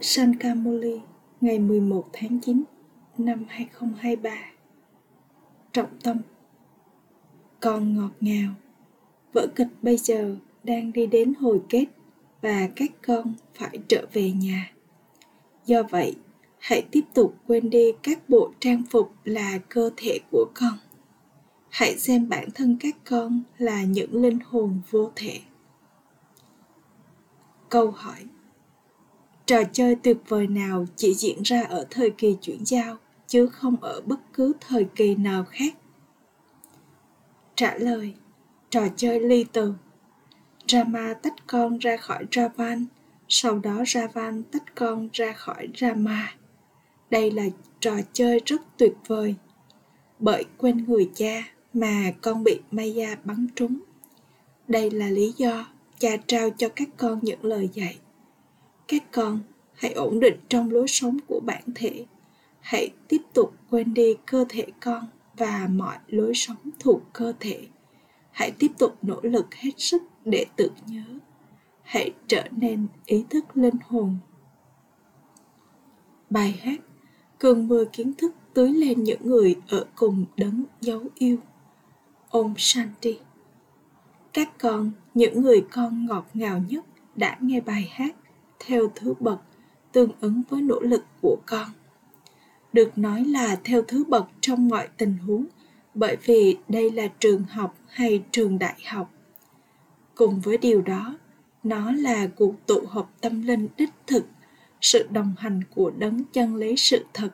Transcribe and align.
Sankamuli 0.00 1.00
ngày 1.40 1.58
11 1.58 2.08
tháng 2.12 2.40
9 2.40 2.64
năm 3.18 3.44
2023 3.48 4.30
Trọng 5.72 5.98
tâm 6.02 6.18
Con 7.60 7.96
ngọt 7.96 8.10
ngào 8.20 8.54
Vở 9.32 9.46
kịch 9.54 9.68
bây 9.82 9.96
giờ 9.96 10.36
đang 10.64 10.92
đi 10.92 11.06
đến 11.06 11.34
hồi 11.34 11.62
kết 11.68 11.84
và 12.42 12.68
các 12.76 12.90
con 13.06 13.34
phải 13.54 13.78
trở 13.88 14.06
về 14.12 14.30
nhà. 14.30 14.72
Do 15.66 15.82
vậy, 15.82 16.16
hãy 16.58 16.82
tiếp 16.90 17.04
tục 17.14 17.34
quên 17.46 17.70
đi 17.70 17.92
các 18.02 18.28
bộ 18.28 18.52
trang 18.60 18.82
phục 18.90 19.12
là 19.24 19.58
cơ 19.68 19.90
thể 19.96 20.18
của 20.30 20.46
con. 20.54 20.78
Hãy 21.68 21.98
xem 21.98 22.28
bản 22.28 22.48
thân 22.54 22.76
các 22.80 22.96
con 23.04 23.42
là 23.58 23.82
những 23.82 24.22
linh 24.22 24.38
hồn 24.44 24.80
vô 24.90 25.10
thể. 25.16 25.40
Câu 27.68 27.90
hỏi 27.90 28.24
trò 29.48 29.62
chơi 29.72 29.94
tuyệt 29.94 30.16
vời 30.28 30.46
nào 30.46 30.86
chỉ 30.96 31.14
diễn 31.14 31.42
ra 31.42 31.62
ở 31.62 31.86
thời 31.90 32.10
kỳ 32.10 32.36
chuyển 32.42 32.66
giao, 32.66 32.96
chứ 33.26 33.46
không 33.46 33.76
ở 33.80 34.00
bất 34.00 34.20
cứ 34.32 34.52
thời 34.60 34.86
kỳ 34.94 35.14
nào 35.14 35.44
khác? 35.44 35.74
Trả 37.54 37.74
lời, 37.74 38.14
trò 38.70 38.80
chơi 38.96 39.20
ly 39.20 39.44
từ. 39.52 39.74
Rama 40.66 41.14
tách 41.14 41.34
con 41.46 41.78
ra 41.78 41.96
khỏi 41.96 42.24
ravan 42.32 42.86
sau 43.28 43.58
đó 43.58 43.84
ravan 43.86 44.42
tách 44.42 44.74
con 44.74 45.08
ra 45.12 45.32
khỏi 45.32 45.68
rama. 45.80 46.34
Đây 47.10 47.30
là 47.30 47.44
trò 47.80 47.94
chơi 48.12 48.40
rất 48.46 48.62
tuyệt 48.76 48.94
vời. 49.06 49.34
Bởi 50.18 50.44
quên 50.56 50.84
người 50.88 51.10
cha 51.14 51.42
mà 51.72 52.12
con 52.20 52.44
bị 52.44 52.60
maya 52.70 53.16
bắn 53.24 53.46
trúng. 53.56 53.78
Đây 54.68 54.90
là 54.90 55.10
lý 55.10 55.32
do 55.36 55.66
cha 55.98 56.16
trao 56.26 56.50
cho 56.50 56.68
các 56.68 56.88
con 56.96 57.18
những 57.22 57.44
lời 57.44 57.68
dạy 57.74 57.98
các 58.88 59.02
con, 59.12 59.40
hãy 59.74 59.92
ổn 59.92 60.20
định 60.20 60.36
trong 60.48 60.70
lối 60.70 60.88
sống 60.88 61.18
của 61.26 61.40
bản 61.46 61.62
thể. 61.74 62.06
Hãy 62.60 62.90
tiếp 63.08 63.22
tục 63.32 63.54
quên 63.70 63.94
đi 63.94 64.16
cơ 64.26 64.44
thể 64.48 64.66
con 64.80 65.06
và 65.36 65.68
mọi 65.70 65.96
lối 66.06 66.34
sống 66.34 66.70
thuộc 66.78 67.02
cơ 67.12 67.32
thể. 67.40 67.66
Hãy 68.30 68.52
tiếp 68.58 68.72
tục 68.78 68.96
nỗ 69.02 69.20
lực 69.22 69.54
hết 69.54 69.70
sức 69.76 70.02
để 70.24 70.46
tự 70.56 70.70
nhớ. 70.86 71.04
Hãy 71.82 72.12
trở 72.26 72.44
nên 72.50 72.86
ý 73.06 73.24
thức 73.30 73.44
linh 73.54 73.76
hồn. 73.86 74.16
Bài 76.30 76.60
hát 76.62 76.80
cơn 77.38 77.68
mưa 77.68 77.84
kiến 77.84 78.14
thức 78.14 78.34
tưới 78.54 78.72
lên 78.72 79.04
những 79.04 79.20
người 79.22 79.56
ở 79.68 79.86
cùng 79.94 80.24
đấng 80.36 80.64
dấu 80.80 81.04
yêu. 81.14 81.36
Om 82.30 82.54
Shanti. 82.56 83.18
Các 84.32 84.58
con, 84.58 84.90
những 85.14 85.42
người 85.42 85.64
con 85.70 86.06
ngọt 86.06 86.26
ngào 86.34 86.62
nhất 86.68 86.84
đã 87.16 87.38
nghe 87.40 87.60
bài 87.60 87.88
hát 87.90 88.16
theo 88.58 88.92
thứ 88.94 89.14
bậc 89.20 89.40
tương 89.92 90.10
ứng 90.20 90.42
với 90.48 90.60
nỗ 90.60 90.80
lực 90.80 91.04
của 91.22 91.36
con. 91.46 91.68
Được 92.72 92.98
nói 92.98 93.24
là 93.24 93.56
theo 93.64 93.82
thứ 93.82 94.04
bậc 94.04 94.26
trong 94.40 94.68
mọi 94.68 94.88
tình 94.96 95.16
huống, 95.26 95.46
bởi 95.94 96.16
vì 96.24 96.56
đây 96.68 96.90
là 96.90 97.08
trường 97.20 97.44
học 97.44 97.74
hay 97.88 98.22
trường 98.30 98.58
đại 98.58 98.76
học. 98.86 99.10
Cùng 100.14 100.40
với 100.40 100.58
điều 100.58 100.82
đó, 100.82 101.18
nó 101.62 101.92
là 101.92 102.26
cuộc 102.26 102.54
tụ 102.66 102.80
họp 102.88 103.12
tâm 103.20 103.42
linh 103.42 103.68
đích 103.76 103.90
thực, 104.06 104.24
sự 104.80 105.06
đồng 105.10 105.34
hành 105.38 105.60
của 105.74 105.90
đấng 105.98 106.24
chân 106.32 106.56
lý 106.56 106.76
sự 106.76 107.04
thật. 107.14 107.30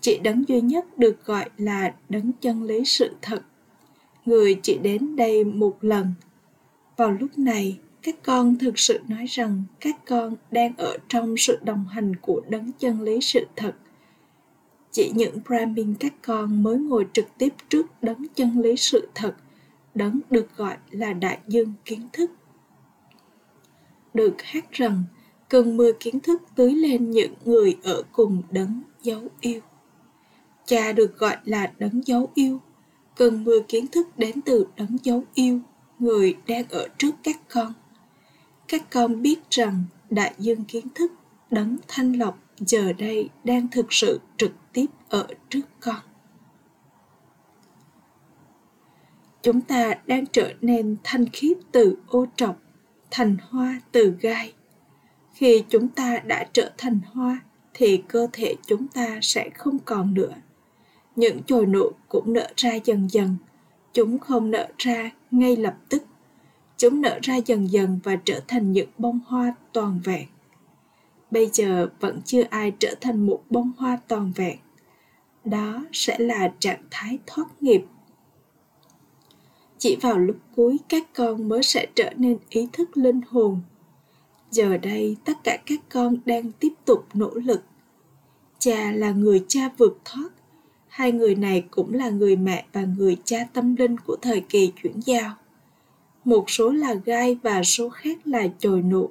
Chỉ 0.00 0.18
đấng 0.18 0.48
duy 0.48 0.60
nhất 0.60 0.98
được 0.98 1.26
gọi 1.26 1.50
là 1.56 1.94
đấng 2.08 2.32
chân 2.40 2.62
lý 2.62 2.84
sự 2.84 3.10
thật. 3.22 3.42
Người 4.24 4.60
chỉ 4.62 4.78
đến 4.82 5.16
đây 5.16 5.44
một 5.44 5.76
lần. 5.80 6.12
Vào 6.96 7.10
lúc 7.10 7.38
này 7.38 7.78
các 8.04 8.22
con 8.22 8.58
thực 8.58 8.78
sự 8.78 9.00
nói 9.08 9.26
rằng 9.26 9.62
các 9.80 10.06
con 10.06 10.36
đang 10.50 10.76
ở 10.76 10.96
trong 11.08 11.36
sự 11.36 11.58
đồng 11.62 11.84
hành 11.88 12.16
của 12.16 12.42
đấng 12.48 12.72
chân 12.78 13.00
lý 13.00 13.20
sự 13.20 13.46
thật. 13.56 13.72
Chỉ 14.90 15.12
những 15.14 15.38
brahmin 15.48 15.94
các 16.00 16.12
con 16.22 16.62
mới 16.62 16.78
ngồi 16.78 17.06
trực 17.12 17.26
tiếp 17.38 17.48
trước 17.68 17.86
đấng 18.02 18.26
chân 18.34 18.60
lý 18.60 18.76
sự 18.76 19.08
thật. 19.14 19.34
Đấng 19.94 20.20
được 20.30 20.56
gọi 20.56 20.76
là 20.90 21.12
đại 21.12 21.38
dương 21.48 21.72
kiến 21.84 22.08
thức. 22.12 22.30
Được 24.14 24.42
hát 24.42 24.72
rằng, 24.72 25.04
cơn 25.48 25.76
mưa 25.76 25.92
kiến 26.00 26.20
thức 26.20 26.42
tưới 26.56 26.74
lên 26.74 27.10
những 27.10 27.34
người 27.44 27.76
ở 27.82 28.02
cùng 28.12 28.42
đấng 28.50 28.82
dấu 29.02 29.22
yêu. 29.40 29.60
Cha 30.66 30.92
được 30.92 31.18
gọi 31.18 31.36
là 31.44 31.72
đấng 31.78 32.06
dấu 32.06 32.30
yêu. 32.34 32.60
Cơn 33.16 33.44
mưa 33.44 33.58
kiến 33.68 33.86
thức 33.86 34.18
đến 34.18 34.40
từ 34.40 34.66
đấng 34.76 34.96
dấu 35.02 35.24
yêu, 35.34 35.60
người 35.98 36.36
đang 36.46 36.64
ở 36.68 36.88
trước 36.98 37.14
các 37.22 37.40
con 37.48 37.72
các 38.68 38.90
con 38.90 39.22
biết 39.22 39.38
rằng 39.50 39.84
đại 40.10 40.34
dương 40.38 40.64
kiến 40.64 40.86
thức, 40.94 41.12
đấng 41.50 41.76
thanh 41.88 42.12
lọc 42.12 42.38
giờ 42.58 42.92
đây 42.92 43.28
đang 43.44 43.68
thực 43.68 43.92
sự 43.92 44.20
trực 44.36 44.52
tiếp 44.72 44.86
ở 45.08 45.26
trước 45.48 45.62
con. 45.80 46.00
Chúng 49.42 49.60
ta 49.60 49.94
đang 50.06 50.26
trở 50.26 50.52
nên 50.60 50.96
thanh 51.04 51.26
khiết 51.32 51.56
từ 51.72 51.96
ô 52.08 52.26
trọc, 52.36 52.56
thành 53.10 53.36
hoa 53.48 53.80
từ 53.92 54.16
gai. 54.20 54.52
Khi 55.34 55.64
chúng 55.68 55.88
ta 55.88 56.18
đã 56.26 56.48
trở 56.52 56.70
thành 56.78 57.00
hoa, 57.12 57.40
thì 57.74 58.02
cơ 58.08 58.26
thể 58.32 58.54
chúng 58.66 58.88
ta 58.88 59.18
sẽ 59.22 59.50
không 59.54 59.78
còn 59.84 60.14
nữa. 60.14 60.34
Những 61.16 61.42
chồi 61.46 61.66
nụ 61.66 61.90
cũng 62.08 62.32
nở 62.32 62.48
ra 62.56 62.74
dần 62.84 63.10
dần. 63.10 63.36
Chúng 63.92 64.18
không 64.18 64.50
nở 64.50 64.68
ra 64.78 65.10
ngay 65.30 65.56
lập 65.56 65.76
tức 65.88 66.02
chúng 66.76 67.00
nở 67.00 67.18
ra 67.22 67.36
dần 67.36 67.70
dần 67.70 68.00
và 68.04 68.16
trở 68.16 68.40
thành 68.48 68.72
những 68.72 68.88
bông 68.98 69.20
hoa 69.26 69.54
toàn 69.72 70.00
vẹn. 70.04 70.26
Bây 71.30 71.50
giờ 71.52 71.88
vẫn 72.00 72.20
chưa 72.24 72.42
ai 72.50 72.72
trở 72.78 72.94
thành 73.00 73.26
một 73.26 73.42
bông 73.50 73.72
hoa 73.76 73.98
toàn 74.08 74.32
vẹn. 74.36 74.58
Đó 75.44 75.84
sẽ 75.92 76.18
là 76.18 76.52
trạng 76.58 76.82
thái 76.90 77.18
thoát 77.26 77.62
nghiệp. 77.62 77.84
Chỉ 79.78 79.96
vào 80.00 80.18
lúc 80.18 80.36
cuối, 80.56 80.78
các 80.88 81.14
con 81.14 81.48
mới 81.48 81.62
sẽ 81.62 81.86
trở 81.94 82.10
nên 82.16 82.38
ý 82.48 82.68
thức 82.72 82.96
linh 82.96 83.20
hồn. 83.28 83.60
Giờ 84.50 84.76
đây, 84.76 85.16
tất 85.24 85.44
cả 85.44 85.58
các 85.66 85.80
con 85.88 86.16
đang 86.24 86.52
tiếp 86.52 86.72
tục 86.84 87.06
nỗ 87.14 87.30
lực. 87.34 87.62
Cha 88.58 88.92
là 88.92 89.10
người 89.10 89.44
cha 89.48 89.70
vượt 89.78 89.98
thoát. 90.04 90.28
Hai 90.88 91.12
người 91.12 91.34
này 91.34 91.64
cũng 91.70 91.94
là 91.94 92.10
người 92.10 92.36
mẹ 92.36 92.64
và 92.72 92.84
người 92.98 93.16
cha 93.24 93.38
tâm 93.52 93.76
linh 93.76 93.98
của 93.98 94.16
thời 94.22 94.40
kỳ 94.40 94.72
chuyển 94.82 95.00
giao 95.00 95.34
một 96.24 96.50
số 96.50 96.72
là 96.72 96.94
gai 96.94 97.36
và 97.42 97.62
số 97.62 97.88
khác 97.88 98.18
là 98.24 98.46
chồi 98.58 98.82
nụ. 98.82 99.10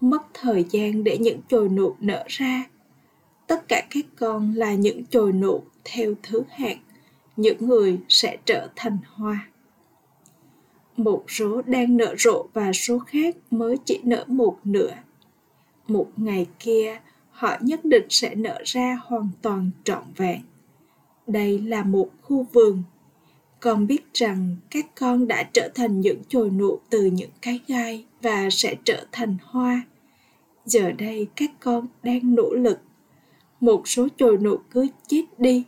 Mất 0.00 0.22
thời 0.34 0.64
gian 0.70 1.04
để 1.04 1.18
những 1.18 1.40
chồi 1.48 1.68
nụ 1.68 1.94
nở 2.00 2.24
ra. 2.26 2.64
Tất 3.46 3.68
cả 3.68 3.86
các 3.90 4.04
con 4.16 4.54
là 4.54 4.74
những 4.74 5.04
chồi 5.04 5.32
nụ 5.32 5.62
theo 5.84 6.14
thứ 6.22 6.42
hạng. 6.50 6.78
Những 7.36 7.66
người 7.66 7.98
sẽ 8.08 8.36
trở 8.44 8.68
thành 8.76 8.98
hoa. 9.12 9.48
Một 10.96 11.24
số 11.28 11.62
đang 11.66 11.96
nở 11.96 12.14
rộ 12.18 12.46
và 12.52 12.72
số 12.72 12.98
khác 12.98 13.36
mới 13.50 13.76
chỉ 13.84 14.00
nở 14.02 14.24
một 14.26 14.58
nửa. 14.64 14.92
Một 15.88 16.08
ngày 16.16 16.46
kia, 16.58 17.00
họ 17.30 17.56
nhất 17.60 17.84
định 17.84 18.06
sẽ 18.08 18.34
nở 18.34 18.58
ra 18.64 18.98
hoàn 19.04 19.28
toàn 19.42 19.70
trọn 19.84 20.02
vẹn. 20.16 20.40
Đây 21.26 21.58
là 21.58 21.82
một 21.82 22.10
khu 22.22 22.46
vườn 22.52 22.82
con 23.60 23.86
biết 23.86 24.14
rằng 24.14 24.56
các 24.70 24.86
con 24.94 25.28
đã 25.28 25.42
trở 25.52 25.68
thành 25.74 26.00
những 26.00 26.22
chồi 26.28 26.50
nụ 26.50 26.78
từ 26.90 27.04
những 27.04 27.30
cái 27.42 27.60
gai 27.66 28.04
và 28.22 28.48
sẽ 28.50 28.74
trở 28.84 29.04
thành 29.12 29.36
hoa. 29.42 29.82
Giờ 30.64 30.92
đây 30.92 31.28
các 31.36 31.50
con 31.60 31.86
đang 32.02 32.34
nỗ 32.34 32.50
lực. 32.52 32.78
Một 33.60 33.88
số 33.88 34.08
chồi 34.16 34.38
nụ 34.38 34.56
cứ 34.70 34.86
chết 35.06 35.24
đi, 35.38 35.64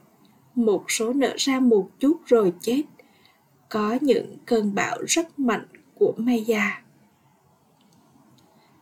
một 0.54 0.84
số 0.88 1.12
nở 1.12 1.34
ra 1.36 1.60
một 1.60 1.88
chút 2.00 2.16
rồi 2.26 2.52
chết. 2.60 2.82
Có 3.68 3.98
những 4.00 4.36
cơn 4.46 4.74
bão 4.74 4.98
rất 5.06 5.38
mạnh 5.38 5.66
của 5.94 6.14
maya. 6.16 6.82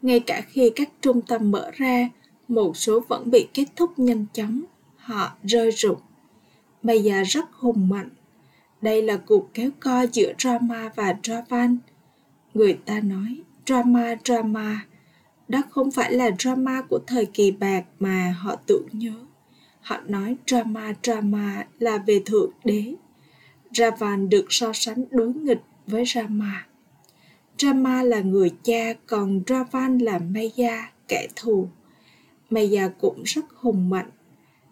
Ngay 0.03 0.21
cả 0.21 0.43
khi 0.49 0.71
các 0.77 0.91
trung 1.01 1.23
tâm 1.23 1.51
mở 1.51 1.71
ra, 1.75 2.09
một 2.49 2.77
số 2.77 3.01
vẫn 3.09 3.31
bị 3.31 3.49
kết 3.55 3.65
thúc 3.77 3.99
nhanh 3.99 4.27
chóng. 4.33 4.63
Họ 4.97 5.33
rơi 5.45 5.71
rụng. 5.71 5.99
Maya 6.83 7.23
rất 7.23 7.45
hùng 7.53 7.89
mạnh 7.89 8.09
đây 8.83 9.03
là 9.03 9.17
cuộc 9.17 9.55
kéo 9.55 9.71
co 9.81 10.07
giữa 10.13 10.33
drama 10.39 10.91
và 10.97 11.15
dravan. 11.23 11.79
Người 12.55 12.79
ta 12.85 13.01
nói 13.01 13.43
drama 13.67 14.17
drama. 14.25 14.87
Đó 15.49 15.63
không 15.71 15.91
phải 15.91 16.13
là 16.13 16.31
drama 16.39 16.83
của 16.83 16.99
thời 17.07 17.27
kỳ 17.27 17.51
bạc 17.51 17.85
mà 17.99 18.35
họ 18.39 18.57
tưởng 18.67 18.87
nhớ. 18.93 19.15
Họ 19.81 20.01
nói 20.07 20.37
drama 20.47 20.93
drama 21.03 21.67
là 21.79 21.99
về 22.07 22.23
thượng 22.27 22.51
đế. 22.65 22.95
Ravan 23.73 24.29
được 24.29 24.47
so 24.49 24.73
sánh 24.73 25.05
đối 25.11 25.35
nghịch 25.35 25.63
với 25.87 26.05
Rama. 26.05 26.67
Rama 27.59 28.03
là 28.03 28.21
người 28.21 28.51
cha, 28.63 28.93
còn 29.07 29.43
Ravan 29.47 29.99
là 29.99 30.19
Maya, 30.19 30.93
kẻ 31.09 31.29
thù. 31.37 31.69
Maya 32.51 32.89
cũng 32.89 33.23
rất 33.23 33.45
hùng 33.55 33.91
mạnh. 33.91 34.11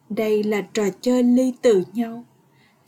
Đây 0.08 0.42
là 0.42 0.60
trò 0.72 0.84
chơi 1.00 1.22
ly 1.22 1.52
từ 1.62 1.84
nhau 1.92 2.24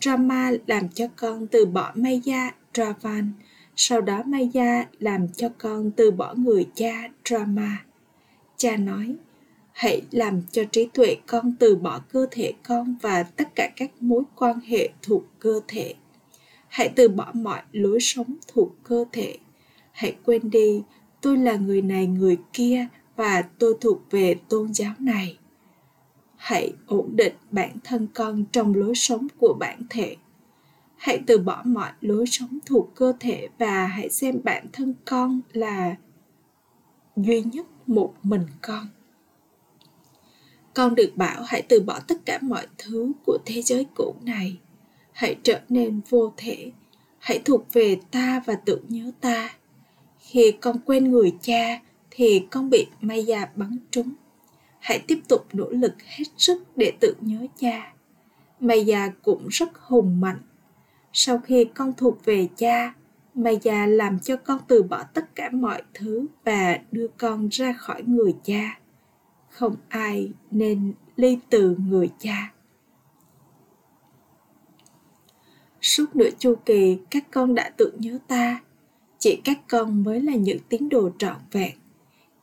Rama 0.00 0.52
làm 0.66 0.88
cho 0.88 1.06
con 1.16 1.46
từ 1.46 1.66
bỏ 1.66 1.92
Maya 1.94 2.54
Ravan, 2.74 3.32
sau 3.76 4.00
đó 4.00 4.22
Maya 4.26 4.86
làm 4.98 5.28
cho 5.28 5.48
con 5.58 5.90
từ 5.90 6.10
bỏ 6.10 6.34
người 6.34 6.66
cha 6.74 7.08
Rama. 7.24 7.84
Cha 8.56 8.76
nói, 8.76 9.16
hãy 9.72 10.02
làm 10.10 10.42
cho 10.52 10.64
trí 10.72 10.88
tuệ 10.94 11.16
con 11.26 11.54
từ 11.58 11.76
bỏ 11.76 12.00
cơ 12.12 12.26
thể 12.30 12.52
con 12.62 12.96
và 13.02 13.22
tất 13.22 13.54
cả 13.54 13.70
các 13.76 13.90
mối 14.00 14.22
quan 14.36 14.60
hệ 14.60 14.88
thuộc 15.02 15.24
cơ 15.38 15.60
thể. 15.68 15.94
Hãy 16.68 16.88
từ 16.96 17.08
bỏ 17.08 17.30
mọi 17.34 17.62
lối 17.72 18.00
sống 18.00 18.36
thuộc 18.48 18.74
cơ 18.82 19.04
thể. 19.12 19.36
Hãy 19.92 20.16
quên 20.24 20.50
đi 20.50 20.82
tôi 21.20 21.38
là 21.38 21.56
người 21.56 21.82
này 21.82 22.06
người 22.06 22.36
kia 22.52 22.86
và 23.16 23.42
tôi 23.58 23.74
thuộc 23.80 24.10
về 24.10 24.34
tôn 24.48 24.74
giáo 24.74 24.94
này 24.98 25.37
hãy 26.38 26.72
ổn 26.86 27.16
định 27.16 27.34
bản 27.50 27.76
thân 27.84 28.06
con 28.14 28.44
trong 28.52 28.74
lối 28.74 28.94
sống 28.94 29.26
của 29.38 29.56
bản 29.60 29.82
thể. 29.90 30.16
Hãy 30.96 31.20
từ 31.26 31.38
bỏ 31.38 31.62
mọi 31.64 31.90
lối 32.00 32.26
sống 32.26 32.58
thuộc 32.66 32.94
cơ 32.94 33.12
thể 33.20 33.48
và 33.58 33.86
hãy 33.86 34.08
xem 34.08 34.40
bản 34.44 34.66
thân 34.72 34.94
con 35.04 35.40
là 35.52 35.96
duy 37.16 37.42
nhất 37.42 37.66
một 37.86 38.14
mình 38.22 38.46
con. 38.62 38.86
Con 40.74 40.94
được 40.94 41.12
bảo 41.16 41.42
hãy 41.42 41.62
từ 41.68 41.80
bỏ 41.80 42.00
tất 42.08 42.16
cả 42.24 42.38
mọi 42.42 42.66
thứ 42.78 43.12
của 43.26 43.38
thế 43.46 43.62
giới 43.62 43.86
cũ 43.94 44.14
này. 44.22 44.58
Hãy 45.12 45.36
trở 45.42 45.60
nên 45.68 46.00
vô 46.08 46.32
thể. 46.36 46.72
Hãy 47.18 47.38
thuộc 47.44 47.72
về 47.72 47.96
ta 48.10 48.42
và 48.46 48.54
tự 48.54 48.80
nhớ 48.88 49.10
ta. 49.20 49.50
Khi 50.18 50.52
con 50.60 50.78
quên 50.84 51.10
người 51.10 51.32
cha, 51.42 51.80
thì 52.10 52.46
con 52.50 52.70
bị 52.70 52.86
maya 53.00 53.50
bắn 53.56 53.78
trúng 53.90 54.12
hãy 54.78 55.04
tiếp 55.06 55.18
tục 55.28 55.46
nỗ 55.52 55.70
lực 55.70 55.94
hết 56.02 56.24
sức 56.36 56.62
để 56.76 56.92
tự 57.00 57.14
nhớ 57.20 57.46
cha. 57.56 57.92
Maya 58.60 59.08
cũng 59.22 59.48
rất 59.48 59.68
hùng 59.74 60.20
mạnh. 60.20 60.40
Sau 61.12 61.38
khi 61.38 61.64
con 61.64 61.92
thuộc 61.96 62.24
về 62.24 62.48
cha 62.56 62.94
maya 63.38 63.86
làm 63.86 64.18
cho 64.18 64.36
con 64.36 64.58
từ 64.68 64.82
bỏ 64.82 65.02
tất 65.14 65.34
cả 65.34 65.50
mọi 65.52 65.82
thứ 65.94 66.26
và 66.44 66.78
đưa 66.92 67.06
con 67.08 67.48
ra 67.48 67.72
khỏi 67.72 68.02
người 68.06 68.34
cha. 68.42 68.78
Không 69.48 69.76
ai 69.88 70.32
nên 70.50 70.92
ly 71.16 71.38
từ 71.50 71.76
người 71.88 72.10
cha. 72.18 72.52
Suốt 75.80 76.16
nửa 76.16 76.30
chu 76.38 76.54
kỳ, 76.66 76.98
các 77.10 77.24
con 77.30 77.54
đã 77.54 77.70
tự 77.76 77.92
nhớ 77.98 78.18
ta. 78.28 78.60
Chỉ 79.18 79.40
các 79.44 79.58
con 79.68 80.04
mới 80.04 80.20
là 80.20 80.34
những 80.34 80.58
tín 80.68 80.88
đồ 80.88 81.10
trọn 81.18 81.36
vẹn 81.52 81.72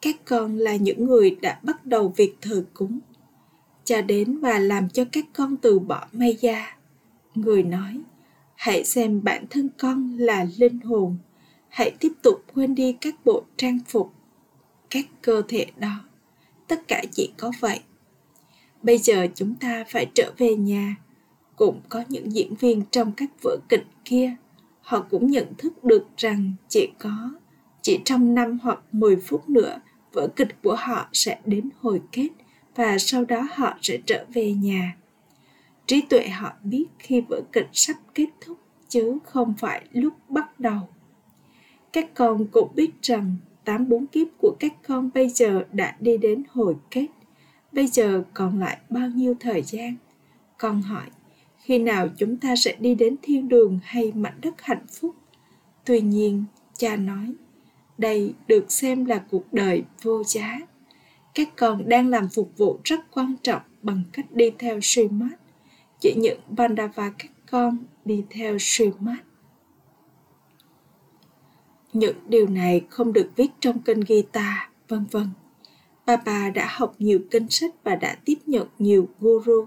các 0.05 0.15
con 0.25 0.57
là 0.57 0.75
những 0.75 1.05
người 1.05 1.37
đã 1.41 1.59
bắt 1.63 1.85
đầu 1.85 2.13
việc 2.17 2.35
thờ 2.41 2.65
cúng. 2.73 2.99
Cha 3.83 4.01
đến 4.01 4.39
và 4.39 4.59
làm 4.59 4.89
cho 4.89 5.05
các 5.11 5.25
con 5.33 5.57
từ 5.57 5.79
bỏ 5.79 6.07
maya 6.11 6.77
người 7.35 7.63
nói, 7.63 8.01
hãy 8.55 8.83
xem 8.83 9.23
bản 9.23 9.45
thân 9.49 9.69
con 9.77 10.17
là 10.17 10.45
linh 10.57 10.79
hồn, 10.79 11.17
hãy 11.69 11.91
tiếp 11.99 12.11
tục 12.21 12.43
quên 12.53 12.75
đi 12.75 12.93
các 13.01 13.25
bộ 13.25 13.43
trang 13.57 13.79
phục, 13.87 14.13
các 14.89 15.05
cơ 15.21 15.41
thể 15.47 15.65
đó. 15.77 16.03
Tất 16.67 16.87
cả 16.87 17.03
chỉ 17.11 17.31
có 17.37 17.51
vậy. 17.59 17.79
Bây 18.83 18.97
giờ 18.97 19.27
chúng 19.35 19.55
ta 19.55 19.83
phải 19.89 20.05
trở 20.13 20.33
về 20.37 20.55
nhà. 20.55 20.95
Cũng 21.55 21.81
có 21.89 22.03
những 22.09 22.33
diễn 22.33 22.55
viên 22.55 22.83
trong 22.91 23.11
các 23.11 23.29
vở 23.43 23.57
kịch 23.69 23.85
kia, 24.05 24.35
họ 24.81 25.05
cũng 25.09 25.31
nhận 25.31 25.53
thức 25.57 25.83
được 25.83 26.07
rằng 26.17 26.53
chỉ 26.69 26.89
có, 26.99 27.31
chỉ 27.81 27.99
trong 28.05 28.35
năm 28.35 28.59
hoặc 28.63 28.79
10 28.91 29.15
phút 29.15 29.49
nữa 29.49 29.79
vở 30.15 30.27
kịch 30.35 30.61
của 30.63 30.75
họ 30.75 31.09
sẽ 31.13 31.39
đến 31.45 31.69
hồi 31.81 32.01
kết 32.11 32.29
và 32.75 32.97
sau 32.97 33.25
đó 33.25 33.47
họ 33.55 33.77
sẽ 33.81 33.97
trở 34.05 34.25
về 34.33 34.53
nhà. 34.53 34.97
Trí 35.87 36.01
tuệ 36.01 36.27
họ 36.27 36.53
biết 36.63 36.85
khi 36.99 37.21
vở 37.21 37.41
kịch 37.51 37.67
sắp 37.73 37.95
kết 38.13 38.27
thúc 38.41 38.57
chứ 38.89 39.17
không 39.23 39.53
phải 39.59 39.85
lúc 39.91 40.13
bắt 40.29 40.59
đầu. 40.59 40.79
Các 41.93 42.13
con 42.13 42.47
cũng 42.51 42.71
biết 42.75 42.91
rằng 43.01 43.35
tám 43.65 43.89
bốn 43.89 44.07
kiếp 44.07 44.27
của 44.37 44.55
các 44.59 44.73
con 44.87 45.09
bây 45.13 45.29
giờ 45.29 45.63
đã 45.73 45.95
đi 45.99 46.17
đến 46.17 46.43
hồi 46.49 46.75
kết. 46.91 47.07
Bây 47.71 47.87
giờ 47.87 48.23
còn 48.33 48.59
lại 48.59 48.77
bao 48.89 49.07
nhiêu 49.07 49.35
thời 49.39 49.61
gian? 49.61 49.95
Con 50.57 50.81
hỏi, 50.81 51.05
khi 51.57 51.79
nào 51.79 52.07
chúng 52.17 52.37
ta 52.37 52.55
sẽ 52.55 52.75
đi 52.79 52.95
đến 52.95 53.15
thiên 53.21 53.49
đường 53.49 53.79
hay 53.83 54.11
mảnh 54.15 54.37
đất 54.41 54.53
hạnh 54.61 54.85
phúc? 54.99 55.15
Tuy 55.85 56.01
nhiên, 56.01 56.43
cha 56.77 56.95
nói 56.95 57.33
đây 57.97 58.33
được 58.47 58.71
xem 58.71 59.05
là 59.05 59.23
cuộc 59.31 59.53
đời 59.53 59.83
vô 60.01 60.23
giá 60.23 60.59
các 61.35 61.49
con 61.55 61.89
đang 61.89 62.09
làm 62.09 62.29
phục 62.29 62.51
vụ 62.57 62.79
rất 62.83 62.99
quan 63.11 63.35
trọng 63.43 63.61
bằng 63.81 64.03
cách 64.13 64.25
đi 64.31 64.51
theo 64.59 64.79
Srimad. 64.81 65.31
Chỉ 65.99 66.13
những 66.17 66.39
Bandava 66.49 67.13
các 67.17 67.31
con 67.51 67.77
đi 68.05 68.23
theo 68.29 68.57
Srimad. 68.59 69.17
Những 71.93 72.15
điều 72.27 72.47
này 72.47 72.81
không 72.89 73.13
được 73.13 73.31
viết 73.35 73.51
trong 73.59 73.81
kênh 73.81 74.01
Gita, 74.05 74.69
vân 74.87 75.05
vân. 75.11 75.29
Papa 76.07 76.49
đã 76.49 76.67
học 76.69 76.95
nhiều 76.99 77.19
kinh 77.31 77.49
sách 77.49 77.73
và 77.83 77.95
đã 77.95 78.17
tiếp 78.25 78.37
nhận 78.45 78.67
nhiều 78.79 79.09
guru, 79.19 79.65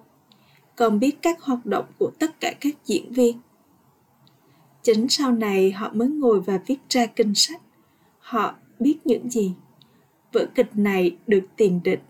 còn 0.76 0.98
biết 0.98 1.22
các 1.22 1.42
hoạt 1.42 1.66
động 1.66 1.84
của 1.98 2.10
tất 2.18 2.40
cả 2.40 2.52
các 2.60 2.74
diễn 2.84 3.12
viên. 3.12 3.40
Chính 4.82 5.08
sau 5.08 5.32
này 5.32 5.72
họ 5.72 5.90
mới 5.94 6.08
ngồi 6.08 6.40
và 6.40 6.58
viết 6.66 6.78
ra 6.88 7.06
kinh 7.06 7.34
sách. 7.34 7.60
Họ 8.28 8.54
biết 8.78 8.98
những 9.04 9.30
gì. 9.30 9.54
Vở 10.32 10.46
kịch 10.54 10.70
này 10.74 11.16
được 11.26 11.46
tiền 11.56 11.80
định. 11.84 12.00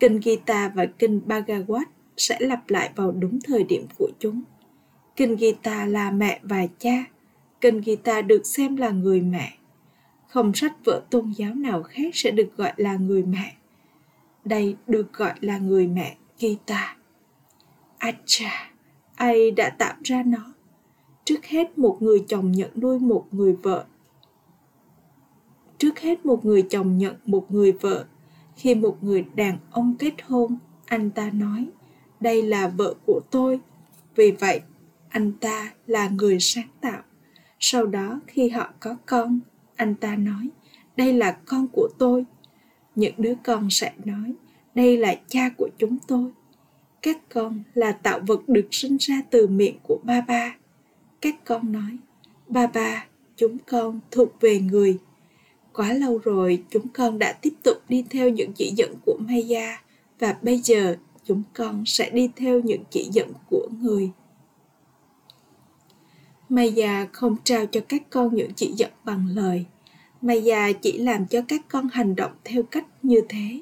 Kinh 0.00 0.20
Gita 0.22 0.68
và 0.68 0.86
kinh 0.86 1.20
Bhagavad 1.26 1.82
sẽ 2.16 2.36
lặp 2.40 2.70
lại 2.70 2.90
vào 2.96 3.12
đúng 3.12 3.38
thời 3.44 3.64
điểm 3.64 3.86
của 3.98 4.10
chúng. 4.18 4.42
Kinh 5.16 5.36
Gita 5.36 5.86
là 5.86 6.10
mẹ 6.10 6.40
và 6.42 6.66
cha. 6.78 7.04
Kinh 7.60 7.82
Gita 7.82 8.22
được 8.22 8.46
xem 8.46 8.76
là 8.76 8.90
người 8.90 9.20
mẹ. 9.20 9.52
Không 10.28 10.54
sách 10.54 10.84
vở 10.84 11.02
tôn 11.10 11.32
giáo 11.36 11.54
nào 11.54 11.82
khác 11.82 12.10
sẽ 12.12 12.30
được 12.30 12.56
gọi 12.56 12.72
là 12.76 12.96
người 12.96 13.22
mẹ. 13.22 13.52
Đây 14.44 14.76
được 14.86 15.12
gọi 15.12 15.34
là 15.40 15.58
người 15.58 15.86
mẹ 15.86 16.16
Gita. 16.38 16.96
Acha, 17.98 18.70
ai 19.14 19.50
đã 19.50 19.70
tạo 19.78 19.94
ra 20.04 20.22
nó? 20.26 20.52
Trước 21.24 21.46
hết 21.46 21.78
một 21.78 21.96
người 22.00 22.24
chồng 22.28 22.52
nhận 22.52 22.70
nuôi 22.74 22.98
một 22.98 23.26
người 23.30 23.56
vợ. 23.62 23.84
Trước 25.80 25.98
hết 25.98 26.26
một 26.26 26.44
người 26.44 26.62
chồng 26.62 26.98
nhận 26.98 27.16
một 27.26 27.46
người 27.50 27.72
vợ. 27.72 28.04
Khi 28.56 28.74
một 28.74 28.96
người 29.00 29.24
đàn 29.34 29.58
ông 29.70 29.94
kết 29.98 30.14
hôn, 30.22 30.58
anh 30.86 31.10
ta 31.10 31.30
nói, 31.30 31.66
đây 32.20 32.42
là 32.42 32.68
vợ 32.68 32.94
của 33.06 33.20
tôi. 33.30 33.60
Vì 34.16 34.30
vậy, 34.30 34.60
anh 35.10 35.32
ta 35.32 35.72
là 35.86 36.08
người 36.08 36.40
sáng 36.40 36.68
tạo 36.80 37.02
sau 37.60 37.86
đó 37.86 38.20
khi 38.26 38.48
họ 38.48 38.72
có 38.80 38.96
con 39.06 39.40
anh 39.76 39.94
ta 39.94 40.16
nói 40.16 40.48
đây 40.96 41.12
là 41.12 41.32
con 41.46 41.66
của 41.72 41.88
tôi 41.98 42.24
những 42.94 43.14
đứa 43.18 43.34
con 43.44 43.70
sẽ 43.70 43.92
nói 44.04 44.34
đây 44.74 44.96
là 44.96 45.14
cha 45.28 45.48
của 45.56 45.68
chúng 45.78 45.98
tôi 46.06 46.30
các 47.02 47.18
con 47.34 47.62
là 47.74 47.92
tạo 47.92 48.20
vật 48.26 48.48
được 48.48 48.68
sinh 48.70 48.96
ra 49.00 49.22
từ 49.30 49.46
miệng 49.46 49.78
của 49.82 49.98
ba 50.04 50.20
ba 50.20 50.56
các 51.20 51.44
con 51.44 51.72
nói 51.72 51.98
ba 52.48 52.66
ba 52.66 53.06
chúng 53.36 53.56
con 53.58 54.00
thuộc 54.10 54.40
về 54.40 54.60
người 54.60 54.98
quá 55.80 55.92
lâu 55.92 56.18
rồi, 56.18 56.62
chúng 56.70 56.88
con 56.88 57.18
đã 57.18 57.32
tiếp 57.32 57.54
tục 57.62 57.76
đi 57.88 58.04
theo 58.10 58.28
những 58.28 58.52
chỉ 58.52 58.72
dẫn 58.76 58.94
của 59.06 59.18
maya 59.18 59.82
và 60.18 60.36
bây 60.42 60.58
giờ, 60.58 60.96
chúng 61.24 61.42
con 61.54 61.86
sẽ 61.86 62.10
đi 62.10 62.30
theo 62.36 62.60
những 62.60 62.82
chỉ 62.90 63.08
dẫn 63.12 63.32
của 63.50 63.68
người 63.80 64.10
Maya 66.48 67.06
không 67.12 67.36
trao 67.44 67.66
cho 67.66 67.80
các 67.88 68.02
con 68.10 68.34
những 68.34 68.50
chỉ 68.56 68.72
dẫn 68.76 68.90
bằng 69.04 69.26
lời. 69.34 69.64
Maya 70.22 70.72
chỉ 70.72 70.98
làm 70.98 71.26
cho 71.26 71.40
các 71.48 71.60
con 71.68 71.88
hành 71.92 72.16
động 72.16 72.32
theo 72.44 72.62
cách 72.62 72.86
như 73.02 73.20
thế. 73.28 73.60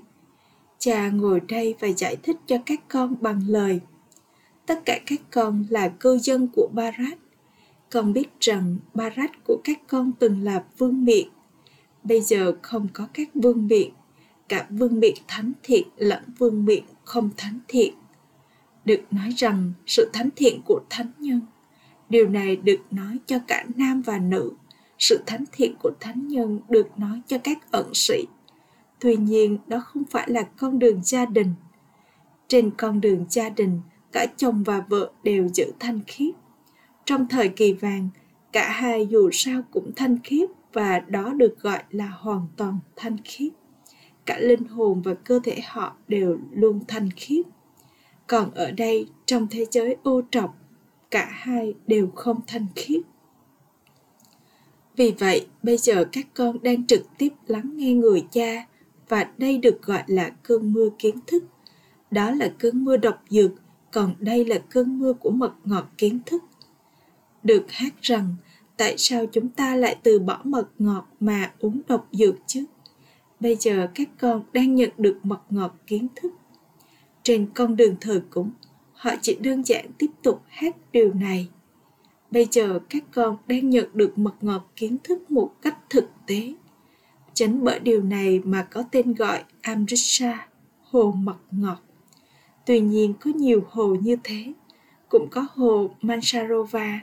Cha 0.78 1.10
ngồi 1.10 1.40
đây 1.48 1.74
và 1.80 1.88
giải 1.88 2.16
thích 2.22 2.36
cho 2.46 2.56
các 2.66 2.80
con 2.88 3.14
bằng 3.20 3.40
lời. 3.48 3.80
Tất 4.66 4.84
cả 4.84 5.00
các 5.06 5.20
con 5.30 5.66
là 5.70 5.88
cư 5.88 6.18
dân 6.18 6.48
của 6.56 6.68
Barat. 6.74 7.18
Con 7.90 8.12
biết 8.12 8.28
rằng 8.40 8.76
Barat 8.94 9.30
của 9.44 9.60
các 9.64 9.78
con 9.86 10.12
từng 10.18 10.44
là 10.44 10.64
vương 10.78 11.04
miện. 11.04 11.28
Bây 12.02 12.20
giờ 12.20 12.52
không 12.62 12.88
có 12.92 13.08
các 13.14 13.28
vương 13.34 13.66
miện, 13.66 13.90
cả 14.48 14.66
vương 14.70 15.00
miện 15.00 15.14
thánh 15.28 15.52
thiện 15.62 15.88
lẫn 15.96 16.22
vương 16.38 16.64
miện 16.64 16.84
không 17.04 17.30
thánh 17.36 17.58
thiện. 17.68 17.94
Được 18.84 19.00
nói 19.10 19.34
rằng 19.36 19.72
sự 19.86 20.10
thánh 20.12 20.28
thiện 20.36 20.60
của 20.66 20.80
thánh 20.90 21.12
nhân 21.18 21.40
điều 22.08 22.28
này 22.28 22.56
được 22.56 22.80
nói 22.90 23.18
cho 23.26 23.38
cả 23.46 23.64
nam 23.76 24.02
và 24.02 24.18
nữ. 24.18 24.52
Sự 24.98 25.20
thánh 25.26 25.44
thiện 25.52 25.74
của 25.82 25.90
thánh 26.00 26.28
nhân 26.28 26.60
được 26.68 26.98
nói 26.98 27.20
cho 27.26 27.38
các 27.38 27.72
ẩn 27.72 27.94
sĩ. 27.94 28.26
Tuy 29.00 29.16
nhiên 29.16 29.58
đó 29.66 29.80
không 29.80 30.04
phải 30.10 30.30
là 30.30 30.42
con 30.42 30.78
đường 30.78 31.00
gia 31.04 31.26
đình. 31.26 31.54
Trên 32.48 32.70
con 32.70 33.00
đường 33.00 33.26
gia 33.28 33.48
đình 33.48 33.80
cả 34.12 34.26
chồng 34.36 34.62
và 34.62 34.84
vợ 34.88 35.10
đều 35.22 35.48
giữ 35.48 35.72
thanh 35.78 36.00
khiết. 36.06 36.34
Trong 37.04 37.28
thời 37.28 37.48
kỳ 37.48 37.72
vàng 37.72 38.08
cả 38.52 38.70
hai 38.70 39.06
dù 39.06 39.30
sao 39.32 39.62
cũng 39.70 39.92
thanh 39.96 40.18
khiết 40.24 40.50
và 40.72 40.98
đó 40.98 41.32
được 41.32 41.60
gọi 41.60 41.82
là 41.90 42.06
hoàn 42.06 42.46
toàn 42.56 42.78
thanh 42.96 43.16
khiết 43.24 43.52
cả 44.26 44.38
linh 44.38 44.64
hồn 44.64 45.02
và 45.02 45.14
cơ 45.14 45.40
thể 45.44 45.60
họ 45.66 45.96
đều 46.08 46.38
luôn 46.50 46.80
thanh 46.88 47.08
khiết 47.16 47.46
còn 48.26 48.50
ở 48.54 48.70
đây 48.70 49.08
trong 49.26 49.46
thế 49.50 49.66
giới 49.70 49.96
ô 50.02 50.22
trọc 50.30 50.56
cả 51.10 51.28
hai 51.30 51.74
đều 51.86 52.10
không 52.14 52.40
thanh 52.46 52.66
khiết 52.76 53.00
vì 54.96 55.14
vậy 55.18 55.46
bây 55.62 55.76
giờ 55.76 56.04
các 56.12 56.26
con 56.34 56.62
đang 56.62 56.86
trực 56.86 57.02
tiếp 57.18 57.32
lắng 57.46 57.76
nghe 57.76 57.92
người 57.92 58.26
cha 58.30 58.66
và 59.08 59.30
đây 59.38 59.58
được 59.58 59.82
gọi 59.82 60.02
là 60.06 60.30
cơn 60.42 60.72
mưa 60.72 60.88
kiến 60.98 61.18
thức. 61.26 61.44
Đó 62.10 62.30
là 62.30 62.52
cơn 62.58 62.84
mưa 62.84 62.96
độc 62.96 63.22
dược, 63.28 63.50
còn 63.92 64.14
đây 64.18 64.44
là 64.44 64.58
cơn 64.70 64.98
mưa 64.98 65.12
của 65.12 65.30
mật 65.30 65.52
ngọt 65.64 65.88
kiến 65.98 66.20
thức. 66.26 66.44
Được 67.42 67.64
hát 67.68 67.94
rằng, 68.02 68.34
tại 68.78 68.94
sao 68.98 69.26
chúng 69.32 69.48
ta 69.48 69.76
lại 69.76 69.96
từ 70.02 70.18
bỏ 70.18 70.40
mật 70.44 70.68
ngọt 70.78 71.08
mà 71.20 71.52
uống 71.58 71.80
độc 71.88 72.08
dược 72.12 72.34
chứ? 72.46 72.64
Bây 73.40 73.56
giờ 73.56 73.88
các 73.94 74.08
con 74.20 74.42
đang 74.52 74.74
nhận 74.74 74.90
được 74.98 75.18
mật 75.22 75.40
ngọt 75.50 75.74
kiến 75.86 76.06
thức. 76.16 76.32
Trên 77.22 77.46
con 77.54 77.76
đường 77.76 77.96
thờ 78.00 78.22
cúng, 78.30 78.50
họ 78.92 79.10
chỉ 79.22 79.36
đơn 79.40 79.62
giản 79.62 79.86
tiếp 79.98 80.10
tục 80.22 80.42
hát 80.48 80.76
điều 80.92 81.14
này. 81.14 81.48
Bây 82.30 82.46
giờ 82.50 82.80
các 82.90 83.04
con 83.12 83.36
đang 83.46 83.70
nhận 83.70 83.88
được 83.94 84.18
mật 84.18 84.34
ngọt 84.40 84.70
kiến 84.76 84.96
thức 85.04 85.30
một 85.30 85.54
cách 85.62 85.76
thực 85.90 86.04
tế. 86.26 86.54
Chính 87.34 87.64
bởi 87.64 87.80
điều 87.80 88.02
này 88.02 88.40
mà 88.44 88.62
có 88.62 88.82
tên 88.90 89.14
gọi 89.14 89.44
Amritsar, 89.62 90.36
hồ 90.82 91.14
mật 91.18 91.38
ngọt. 91.50 91.78
Tuy 92.66 92.80
nhiên 92.80 93.14
có 93.20 93.30
nhiều 93.34 93.64
hồ 93.70 93.94
như 93.94 94.16
thế, 94.24 94.52
cũng 95.08 95.28
có 95.30 95.46
hồ 95.54 95.90
Mansarova, 96.00 97.00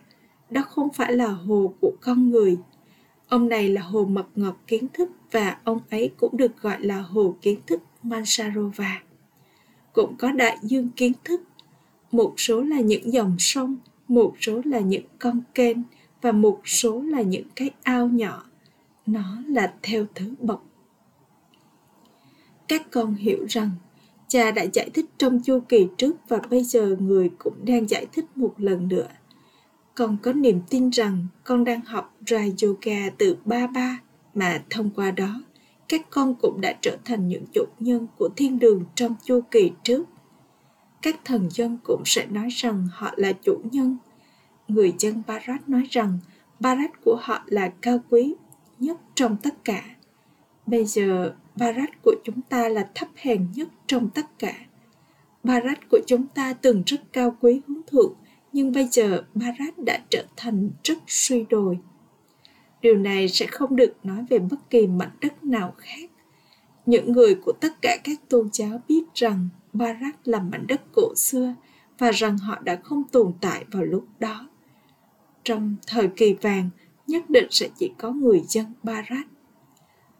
đó 0.55 0.61
không 0.61 0.89
phải 0.93 1.13
là 1.13 1.27
hồ 1.27 1.73
của 1.81 1.91
con 2.01 2.29
người. 2.29 2.57
Ông 3.27 3.49
này 3.49 3.69
là 3.69 3.81
hồ 3.81 4.05
mật 4.05 4.25
ngọt 4.35 4.57
kiến 4.67 4.87
thức 4.93 5.11
và 5.31 5.57
ông 5.63 5.79
ấy 5.89 6.11
cũng 6.17 6.37
được 6.37 6.61
gọi 6.61 6.81
là 6.81 7.01
hồ 7.01 7.35
kiến 7.41 7.59
thức 7.67 7.81
Mansarova. 8.03 9.01
Cũng 9.93 10.15
có 10.17 10.31
đại 10.31 10.57
dương 10.61 10.89
kiến 10.95 11.11
thức, 11.23 11.41
một 12.11 12.33
số 12.37 12.61
là 12.61 12.79
những 12.79 13.13
dòng 13.13 13.35
sông, 13.39 13.77
một 14.07 14.35
số 14.41 14.61
là 14.65 14.79
những 14.79 15.05
con 15.19 15.41
kênh 15.55 15.77
và 16.21 16.31
một 16.31 16.61
số 16.65 17.01
là 17.01 17.21
những 17.21 17.47
cái 17.55 17.71
ao 17.83 18.07
nhỏ. 18.07 18.45
Nó 19.05 19.37
là 19.47 19.73
theo 19.83 20.05
thứ 20.15 20.33
bậc. 20.39 20.61
Các 22.67 22.91
con 22.91 23.15
hiểu 23.15 23.45
rằng 23.49 23.69
cha 24.27 24.51
đã 24.51 24.65
giải 24.73 24.89
thích 24.93 25.05
trong 25.17 25.39
chu 25.43 25.59
kỳ 25.69 25.87
trước 25.97 26.15
và 26.27 26.39
bây 26.49 26.63
giờ 26.63 26.95
người 26.99 27.29
cũng 27.37 27.65
đang 27.65 27.87
giải 27.87 28.05
thích 28.13 28.25
một 28.35 28.53
lần 28.57 28.87
nữa– 28.87 29.07
con 29.95 30.17
có 30.21 30.33
niềm 30.33 30.61
tin 30.69 30.89
rằng 30.89 31.27
con 31.43 31.63
đang 31.63 31.81
học 31.81 32.15
Rai 32.27 32.53
Yoga 32.63 33.09
từ 33.17 33.37
ba 33.45 33.67
ba 33.67 33.99
mà 34.33 34.63
thông 34.69 34.89
qua 34.89 35.11
đó, 35.11 35.41
các 35.89 36.01
con 36.09 36.35
cũng 36.41 36.61
đã 36.61 36.75
trở 36.81 36.97
thành 37.05 37.27
những 37.27 37.45
chủ 37.53 37.65
nhân 37.79 38.07
của 38.17 38.29
thiên 38.35 38.59
đường 38.59 38.85
trong 38.95 39.15
chu 39.23 39.41
kỳ 39.51 39.71
trước. 39.83 40.05
Các 41.01 41.19
thần 41.25 41.49
dân 41.51 41.77
cũng 41.83 42.01
sẽ 42.05 42.25
nói 42.25 42.47
rằng 42.49 42.87
họ 42.91 43.13
là 43.15 43.31
chủ 43.31 43.61
nhân. 43.71 43.97
Người 44.67 44.93
dân 44.99 45.21
Barat 45.27 45.69
nói 45.69 45.87
rằng 45.89 46.19
Barat 46.59 46.91
của 47.05 47.17
họ 47.21 47.43
là 47.45 47.73
cao 47.81 47.99
quý 48.09 48.35
nhất 48.79 48.97
trong 49.15 49.37
tất 49.43 49.65
cả. 49.65 49.83
Bây 50.65 50.85
giờ 50.85 51.35
Barat 51.55 51.89
của 52.03 52.15
chúng 52.23 52.41
ta 52.41 52.69
là 52.69 52.89
thấp 52.95 53.07
hèn 53.15 53.47
nhất 53.55 53.69
trong 53.87 54.09
tất 54.09 54.39
cả. 54.39 54.53
Barat 55.43 55.89
của 55.89 55.99
chúng 56.07 56.27
ta 56.27 56.53
từng 56.53 56.83
rất 56.85 57.13
cao 57.13 57.37
quý 57.41 57.61
hướng 57.67 57.81
thượng 57.87 58.13
nhưng 58.55 58.71
bây 58.71 58.87
giờ 58.91 59.23
Bharat 59.33 59.79
đã 59.85 59.99
trở 60.09 60.25
thành 60.35 60.69
rất 60.83 60.97
suy 61.07 61.45
đồi. 61.49 61.79
Điều 62.81 62.97
này 62.97 63.29
sẽ 63.29 63.47
không 63.47 63.75
được 63.75 63.93
nói 64.03 64.25
về 64.29 64.39
bất 64.39 64.69
kỳ 64.69 64.87
mảnh 64.87 65.11
đất 65.21 65.43
nào 65.43 65.73
khác. 65.77 66.09
Những 66.85 67.11
người 67.11 67.35
của 67.35 67.51
tất 67.51 67.81
cả 67.81 67.97
các 68.03 68.29
tôn 68.29 68.49
giáo 68.53 68.81
biết 68.87 69.03
rằng 69.13 69.49
Barat 69.73 70.27
là 70.27 70.39
mảnh 70.39 70.67
đất 70.67 70.81
cổ 70.95 71.15
xưa 71.15 71.55
và 71.97 72.11
rằng 72.11 72.37
họ 72.37 72.59
đã 72.59 72.75
không 72.83 73.03
tồn 73.03 73.33
tại 73.41 73.65
vào 73.71 73.83
lúc 73.83 74.05
đó. 74.19 74.49
Trong 75.43 75.75
thời 75.87 76.07
kỳ 76.07 76.33
vàng, 76.33 76.69
nhất 77.07 77.29
định 77.29 77.47
sẽ 77.49 77.69
chỉ 77.79 77.91
có 77.97 78.11
người 78.11 78.43
dân 78.47 78.65
Barat. 78.83 79.25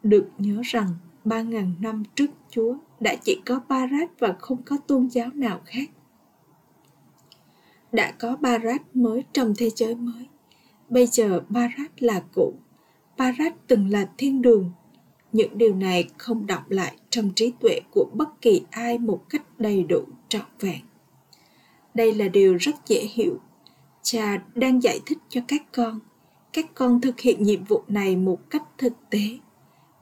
Được 0.04 0.30
nhớ 0.38 0.62
rằng 0.64 0.88
3.000 1.26 1.74
năm 1.80 2.04
trước 2.16 2.32
Chúa 2.50 2.76
đã 3.00 3.16
chỉ 3.16 3.42
có 3.46 3.62
Barat 3.68 4.20
và 4.20 4.36
không 4.40 4.64
có 4.64 4.78
tôn 4.88 5.10
giáo 5.10 5.30
nào 5.34 5.62
khác 5.66 5.90
đã 7.96 8.12
có 8.12 8.36
Barat 8.42 8.96
mới 8.96 9.24
trong 9.34 9.54
thế 9.58 9.70
giới 9.76 9.96
mới. 9.96 10.28
Bây 10.90 11.08
giờ 11.08 11.42
Barat 11.50 12.04
là 12.04 12.24
cũ. 12.34 12.54
Barat 13.18 13.54
từng 13.68 13.90
là 13.90 14.10
thiên 14.18 14.42
đường. 14.42 14.72
Những 15.32 15.58
điều 15.58 15.76
này 15.76 16.10
không 16.18 16.48
đọc 16.48 16.70
lại 16.70 16.96
trong 17.10 17.30
trí 17.36 17.52
tuệ 17.60 17.80
của 17.92 18.06
bất 18.14 18.42
kỳ 18.42 18.62
ai 18.72 18.98
một 18.98 19.24
cách 19.30 19.60
đầy 19.60 19.84
đủ, 19.84 20.04
trọn 20.30 20.46
vẹn. 20.60 20.80
Đây 21.94 22.14
là 22.14 22.28
điều 22.28 22.56
rất 22.56 22.76
dễ 22.88 23.08
hiểu. 23.14 23.40
Cha 24.02 24.42
đang 24.56 24.84
giải 24.84 25.00
thích 25.06 25.18
cho 25.30 25.42
các 25.48 25.62
con. 25.72 26.00
Các 26.54 26.66
con 26.74 27.02
thực 27.02 27.20
hiện 27.20 27.44
nhiệm 27.44 27.64
vụ 27.64 27.84
này 27.88 28.16
một 28.16 28.50
cách 28.50 28.64
thực 28.78 28.94
tế. 29.10 29.40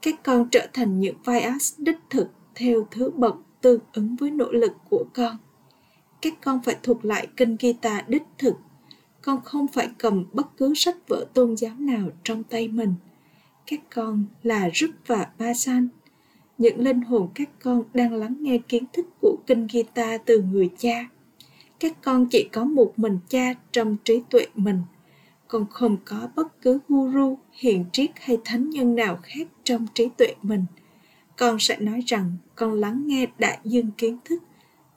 Các 0.02 0.22
con 0.22 0.48
trở 0.50 0.66
thành 0.72 1.00
những 1.00 1.16
vai 1.24 1.40
ác 1.40 1.56
đích 1.78 1.98
thực 2.10 2.28
theo 2.54 2.86
thứ 2.90 3.10
bậc 3.10 3.34
tương 3.60 3.80
ứng 3.92 4.16
với 4.16 4.30
nỗ 4.30 4.52
lực 4.52 4.72
của 4.90 5.04
con 5.14 5.36
các 6.24 6.34
con 6.44 6.60
phải 6.62 6.76
thuộc 6.82 7.04
lại 7.04 7.26
kinh 7.36 7.56
gita 7.60 8.04
đích 8.08 8.22
thực. 8.38 8.54
Con 9.22 9.40
không 9.44 9.68
phải 9.68 9.88
cầm 9.98 10.24
bất 10.32 10.56
cứ 10.56 10.74
sách 10.74 10.96
vở 11.08 11.26
tôn 11.34 11.56
giáo 11.56 11.74
nào 11.78 12.08
trong 12.22 12.42
tay 12.42 12.68
mình. 12.68 12.94
Các 13.66 13.80
con 13.94 14.24
là 14.42 14.70
Rúp 14.74 14.90
và 15.06 15.26
Ba 15.38 15.54
San. 15.54 15.88
Những 16.58 16.80
linh 16.80 17.00
hồn 17.00 17.28
các 17.34 17.50
con 17.62 17.84
đang 17.94 18.14
lắng 18.14 18.36
nghe 18.40 18.58
kiến 18.68 18.84
thức 18.92 19.06
của 19.20 19.36
kinh 19.46 19.66
gita 19.72 20.18
từ 20.18 20.42
người 20.42 20.70
cha. 20.78 21.08
Các 21.80 22.02
con 22.02 22.26
chỉ 22.26 22.48
có 22.52 22.64
một 22.64 22.92
mình 22.96 23.18
cha 23.28 23.54
trong 23.72 23.96
trí 24.04 24.22
tuệ 24.30 24.46
mình. 24.54 24.82
Con 25.48 25.66
không 25.70 25.96
có 26.04 26.28
bất 26.36 26.62
cứ 26.62 26.78
guru, 26.88 27.38
hiền 27.52 27.84
triết 27.92 28.10
hay 28.14 28.38
thánh 28.44 28.70
nhân 28.70 28.94
nào 28.94 29.18
khác 29.22 29.48
trong 29.64 29.86
trí 29.94 30.08
tuệ 30.16 30.34
mình. 30.42 30.64
Con 31.36 31.58
sẽ 31.58 31.76
nói 31.80 32.00
rằng 32.06 32.32
con 32.54 32.72
lắng 32.72 33.02
nghe 33.06 33.26
đại 33.38 33.58
dương 33.64 33.90
kiến 33.90 34.18
thức 34.24 34.42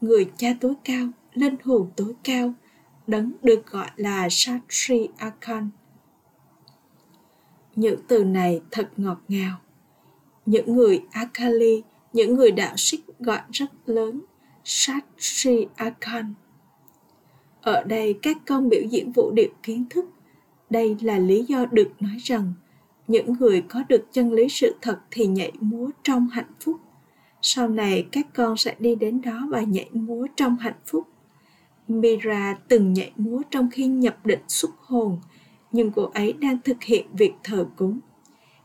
người 0.01 0.31
cha 0.37 0.47
tối 0.61 0.73
cao, 0.83 1.07
linh 1.33 1.55
hồn 1.63 1.89
tối 1.95 2.13
cao, 2.23 2.53
đấng 3.07 3.31
được 3.43 3.67
gọi 3.67 3.89
là 3.95 4.27
Satri 4.31 5.07
Akan. 5.17 5.69
Những 7.75 7.99
từ 8.07 8.23
này 8.23 8.61
thật 8.71 8.89
ngọt 8.97 9.17
ngào. 9.27 9.57
Những 10.45 10.75
người 10.75 11.01
Akali, 11.11 11.83
những 12.13 12.35
người 12.35 12.51
đạo 12.51 12.73
sĩ 12.77 13.03
gọi 13.19 13.41
rất 13.51 13.71
lớn, 13.85 14.21
Satri 14.63 15.67
Akan. 15.75 16.33
Ở 17.61 17.83
đây 17.83 18.19
các 18.21 18.37
con 18.47 18.69
biểu 18.69 18.81
diễn 18.89 19.11
vũ 19.11 19.31
điệu 19.31 19.49
kiến 19.63 19.85
thức. 19.89 20.05
Đây 20.69 20.97
là 21.01 21.19
lý 21.19 21.43
do 21.43 21.65
được 21.65 21.91
nói 21.99 22.17
rằng 22.23 22.53
những 23.07 23.33
người 23.39 23.61
có 23.69 23.83
được 23.89 24.05
chân 24.11 24.33
lý 24.33 24.49
sự 24.49 24.75
thật 24.81 24.99
thì 25.11 25.27
nhảy 25.27 25.51
múa 25.59 25.89
trong 26.03 26.27
hạnh 26.27 26.51
phúc 26.59 26.77
sau 27.41 27.69
này 27.69 28.07
các 28.11 28.27
con 28.33 28.57
sẽ 28.57 28.75
đi 28.79 28.95
đến 28.95 29.21
đó 29.21 29.47
và 29.49 29.61
nhảy 29.61 29.89
múa 29.93 30.27
trong 30.35 30.57
hạnh 30.57 30.79
phúc. 30.85 31.07
Mira 31.87 32.57
từng 32.67 32.93
nhảy 32.93 33.11
múa 33.15 33.41
trong 33.51 33.69
khi 33.71 33.85
nhập 33.85 34.25
định 34.25 34.41
xuất 34.47 34.71
hồn, 34.77 35.19
nhưng 35.71 35.91
cô 35.91 36.11
ấy 36.13 36.33
đang 36.33 36.57
thực 36.63 36.83
hiện 36.83 37.05
việc 37.13 37.33
thờ 37.43 37.67
cúng. 37.75 37.99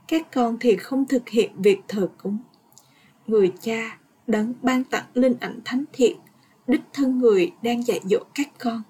Các 0.08 0.32
con 0.32 0.56
thì 0.60 0.76
không 0.76 1.04
thực 1.04 1.28
hiện 1.28 1.50
việc 1.62 1.80
thờ 1.88 2.08
cúng. 2.22 2.38
Người 3.26 3.52
cha 3.60 3.98
đấng 4.26 4.54
ban 4.62 4.84
tặng 4.84 5.04
linh 5.14 5.34
ảnh 5.40 5.60
thánh 5.64 5.84
thiện, 5.92 6.16
đích 6.66 6.82
thân 6.92 7.18
người 7.18 7.52
đang 7.62 7.86
dạy 7.86 8.00
dỗ 8.04 8.18
các 8.34 8.48
con. 8.58 8.82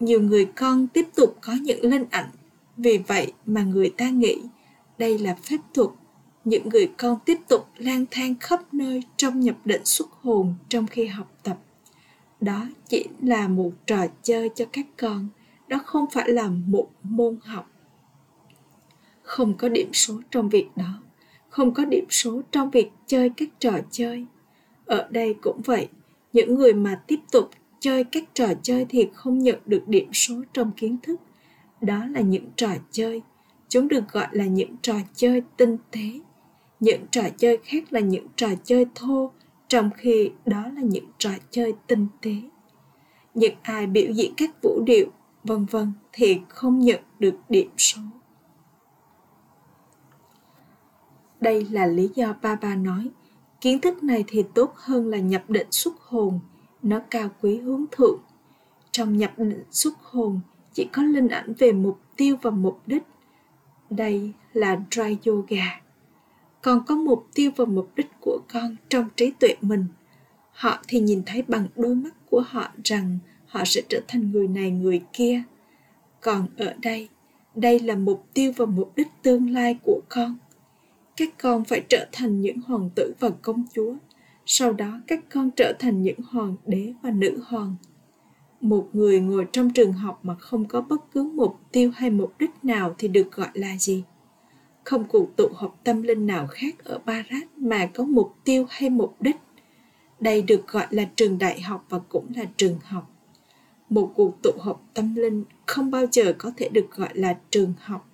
Nhiều 0.00 0.20
người 0.20 0.44
con 0.44 0.86
tiếp 0.86 1.08
tục 1.14 1.36
có 1.40 1.52
những 1.62 1.84
linh 1.84 2.04
ảnh, 2.10 2.30
vì 2.76 2.98
vậy 2.98 3.32
mà 3.46 3.62
người 3.62 3.90
ta 3.96 4.08
nghĩ 4.10 4.42
đây 4.98 5.18
là 5.18 5.36
phép 5.42 5.56
thuật 5.74 5.88
những 6.44 6.68
người 6.68 6.90
con 6.98 7.18
tiếp 7.24 7.38
tục 7.48 7.68
lang 7.76 8.04
thang 8.10 8.34
khắp 8.40 8.74
nơi 8.74 9.02
trong 9.16 9.40
nhập 9.40 9.56
định 9.64 9.84
xuất 9.84 10.08
hồn 10.10 10.54
trong 10.68 10.86
khi 10.86 11.06
học 11.06 11.32
tập. 11.42 11.58
Đó 12.40 12.66
chỉ 12.88 13.06
là 13.22 13.48
một 13.48 13.70
trò 13.86 14.06
chơi 14.22 14.50
cho 14.54 14.64
các 14.72 14.86
con, 14.96 15.28
đó 15.68 15.78
không 15.84 16.10
phải 16.12 16.28
là 16.28 16.48
một 16.48 16.90
môn 17.02 17.38
học. 17.42 17.70
Không 19.22 19.54
có 19.56 19.68
điểm 19.68 19.92
số 19.92 20.20
trong 20.30 20.48
việc 20.48 20.66
đó, 20.76 21.02
không 21.48 21.74
có 21.74 21.84
điểm 21.84 22.04
số 22.10 22.42
trong 22.52 22.70
việc 22.70 22.90
chơi 23.06 23.30
các 23.36 23.48
trò 23.58 23.72
chơi. 23.90 24.26
Ở 24.86 25.08
đây 25.10 25.34
cũng 25.42 25.60
vậy, 25.64 25.88
những 26.32 26.54
người 26.54 26.72
mà 26.72 27.00
tiếp 27.06 27.20
tục 27.32 27.50
chơi 27.80 28.04
các 28.04 28.24
trò 28.34 28.46
chơi 28.62 28.86
thì 28.88 29.08
không 29.14 29.38
nhận 29.38 29.58
được 29.66 29.88
điểm 29.88 30.12
số 30.12 30.34
trong 30.52 30.72
kiến 30.72 30.96
thức. 31.02 31.20
Đó 31.80 32.04
là 32.06 32.20
những 32.20 32.46
trò 32.56 32.68
chơi, 32.90 33.22
chúng 33.68 33.88
được 33.88 34.08
gọi 34.12 34.28
là 34.32 34.46
những 34.46 34.76
trò 34.82 34.94
chơi 35.14 35.42
tinh 35.56 35.76
tế 35.90 36.20
những 36.84 37.06
trò 37.10 37.22
chơi 37.36 37.58
khác 37.64 37.92
là 37.92 38.00
những 38.00 38.26
trò 38.36 38.48
chơi 38.64 38.86
thô, 38.94 39.30
trong 39.68 39.90
khi 39.96 40.30
đó 40.46 40.62
là 40.76 40.82
những 40.82 41.06
trò 41.18 41.30
chơi 41.50 41.74
tinh 41.86 42.06
tế. 42.22 42.34
Những 43.34 43.54
ai 43.62 43.86
biểu 43.86 44.12
diễn 44.12 44.34
các 44.36 44.50
vũ 44.62 44.82
điệu, 44.86 45.06
vân 45.44 45.64
vân, 45.64 45.92
thì 46.12 46.40
không 46.48 46.80
nhận 46.80 47.00
được 47.18 47.34
điểm 47.48 47.70
số. 47.76 48.00
Đây 51.40 51.66
là 51.70 51.86
lý 51.86 52.08
do 52.14 52.34
ba 52.42 52.54
ba 52.54 52.74
nói, 52.74 53.10
kiến 53.60 53.80
thức 53.80 54.02
này 54.02 54.24
thì 54.26 54.44
tốt 54.54 54.72
hơn 54.76 55.06
là 55.06 55.18
nhập 55.18 55.50
định 55.50 55.68
xuất 55.70 55.94
hồn, 56.00 56.40
nó 56.82 57.00
cao 57.10 57.28
quý 57.40 57.58
hướng 57.58 57.84
thượng. 57.90 58.20
Trong 58.90 59.16
nhập 59.16 59.32
định 59.36 59.64
xuất 59.70 59.94
hồn, 60.02 60.40
chỉ 60.72 60.84
có 60.92 61.02
linh 61.02 61.28
ảnh 61.28 61.54
về 61.58 61.72
mục 61.72 62.00
tiêu 62.16 62.36
và 62.42 62.50
mục 62.50 62.80
đích. 62.86 63.02
Đây 63.90 64.32
là 64.52 64.80
dry 64.90 65.16
yoga 65.26 65.83
con 66.64 66.84
có 66.86 66.94
mục 66.94 67.26
tiêu 67.34 67.50
và 67.56 67.64
mục 67.64 67.90
đích 67.96 68.10
của 68.20 68.38
con 68.52 68.76
trong 68.88 69.08
trí 69.16 69.30
tuệ 69.30 69.54
mình. 69.60 69.84
Họ 70.52 70.78
thì 70.88 71.00
nhìn 71.00 71.22
thấy 71.26 71.42
bằng 71.48 71.66
đôi 71.76 71.94
mắt 71.94 72.14
của 72.30 72.40
họ 72.40 72.72
rằng 72.84 73.18
họ 73.46 73.64
sẽ 73.64 73.82
trở 73.88 74.00
thành 74.08 74.30
người 74.30 74.48
này, 74.48 74.70
người 74.70 75.02
kia. 75.12 75.42
Còn 76.20 76.46
ở 76.56 76.74
đây 76.82 77.08
đây 77.54 77.80
là 77.80 77.96
mục 77.96 78.26
tiêu 78.34 78.52
và 78.56 78.66
mục 78.66 78.92
đích 78.96 79.08
tương 79.22 79.50
lai 79.50 79.78
của 79.82 80.00
con. 80.08 80.36
Các 81.16 81.28
con 81.42 81.64
phải 81.64 81.84
trở 81.88 82.06
thành 82.12 82.40
những 82.40 82.60
hoàng 82.60 82.90
tử 82.94 83.14
và 83.20 83.30
công 83.42 83.64
chúa. 83.74 83.94
Sau 84.46 84.72
đó, 84.72 85.00
các 85.06 85.24
con 85.34 85.50
trở 85.50 85.72
thành 85.78 86.02
những 86.02 86.20
hoàng 86.28 86.56
đế 86.66 86.92
và 87.02 87.10
nữ 87.10 87.38
hoàng. 87.46 87.76
Một 88.60 88.88
người 88.92 89.20
ngồi 89.20 89.46
trong 89.52 89.70
trường 89.70 89.92
học 89.92 90.20
mà 90.22 90.34
không 90.34 90.64
có 90.68 90.80
bất 90.80 91.12
cứ 91.12 91.22
mục 91.34 91.56
tiêu 91.72 91.90
hay 91.94 92.10
mục 92.10 92.32
đích 92.38 92.64
nào 92.64 92.94
thì 92.98 93.08
được 93.08 93.32
gọi 93.32 93.50
là 93.54 93.76
gì? 93.78 94.04
Không 94.84 95.04
cuộc 95.04 95.36
tụ 95.36 95.48
họp 95.54 95.80
tâm 95.84 96.02
linh 96.02 96.26
nào 96.26 96.46
khác 96.46 96.84
ở 96.84 96.98
barat 96.98 97.58
mà 97.58 97.86
có 97.86 98.04
mục 98.04 98.34
tiêu 98.44 98.66
hay 98.70 98.90
mục 98.90 99.16
đích. 99.20 99.36
Đây 100.20 100.42
được 100.42 100.68
gọi 100.68 100.86
là 100.90 101.04
trường 101.16 101.38
đại 101.38 101.60
học 101.60 101.86
và 101.88 101.98
cũng 101.98 102.26
là 102.36 102.44
trường 102.56 102.78
học. 102.82 103.10
Một 103.88 104.12
cuộc 104.14 104.42
tụ 104.42 104.50
họp 104.60 104.82
tâm 104.94 105.14
linh 105.14 105.44
không 105.66 105.90
bao 105.90 106.06
giờ 106.12 106.34
có 106.38 106.52
thể 106.56 106.68
được 106.68 106.90
gọi 106.90 107.10
là 107.14 107.38
trường 107.50 107.72
học. 107.80 108.10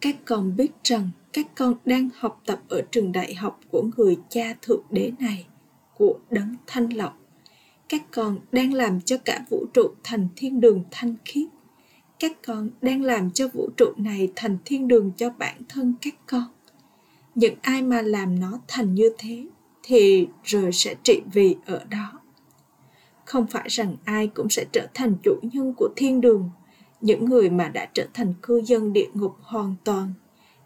Các 0.00 0.16
con 0.24 0.56
biết 0.56 0.72
rằng 0.84 1.10
các 1.32 1.46
con 1.54 1.74
đang 1.84 2.08
học 2.16 2.42
tập 2.46 2.60
ở 2.68 2.82
trường 2.90 3.12
đại 3.12 3.34
học 3.34 3.60
của 3.70 3.82
người 3.96 4.16
cha 4.28 4.54
thượng 4.62 4.82
đế 4.90 5.12
này, 5.18 5.46
của 5.94 6.18
đấng 6.30 6.56
thanh 6.66 6.92
lọc 6.92 7.18
các 7.88 8.02
con 8.10 8.38
đang 8.52 8.72
làm 8.72 9.00
cho 9.00 9.16
cả 9.24 9.44
vũ 9.50 9.66
trụ 9.74 9.94
thành 10.04 10.28
thiên 10.36 10.60
đường 10.60 10.84
thanh 10.90 11.14
khiết 11.24 11.48
các 12.18 12.32
con 12.46 12.70
đang 12.82 13.02
làm 13.02 13.30
cho 13.30 13.48
vũ 13.48 13.70
trụ 13.76 13.92
này 13.96 14.32
thành 14.36 14.58
thiên 14.64 14.88
đường 14.88 15.12
cho 15.16 15.30
bản 15.30 15.56
thân 15.68 15.94
các 16.00 16.14
con. 16.26 16.44
Những 17.34 17.54
ai 17.62 17.82
mà 17.82 18.02
làm 18.02 18.40
nó 18.40 18.60
thành 18.68 18.94
như 18.94 19.10
thế 19.18 19.46
thì 19.82 20.28
rồi 20.44 20.72
sẽ 20.72 20.94
trị 21.02 21.22
vì 21.32 21.56
ở 21.66 21.84
đó. 21.90 22.20
Không 23.24 23.46
phải 23.46 23.68
rằng 23.68 23.96
ai 24.04 24.26
cũng 24.26 24.48
sẽ 24.48 24.64
trở 24.72 24.86
thành 24.94 25.14
chủ 25.22 25.34
nhân 25.42 25.74
của 25.76 25.88
thiên 25.96 26.20
đường. 26.20 26.50
Những 27.00 27.24
người 27.24 27.50
mà 27.50 27.68
đã 27.68 27.88
trở 27.94 28.06
thành 28.14 28.34
cư 28.42 28.62
dân 28.64 28.92
địa 28.92 29.08
ngục 29.14 29.36
hoàn 29.42 29.74
toàn, 29.84 30.12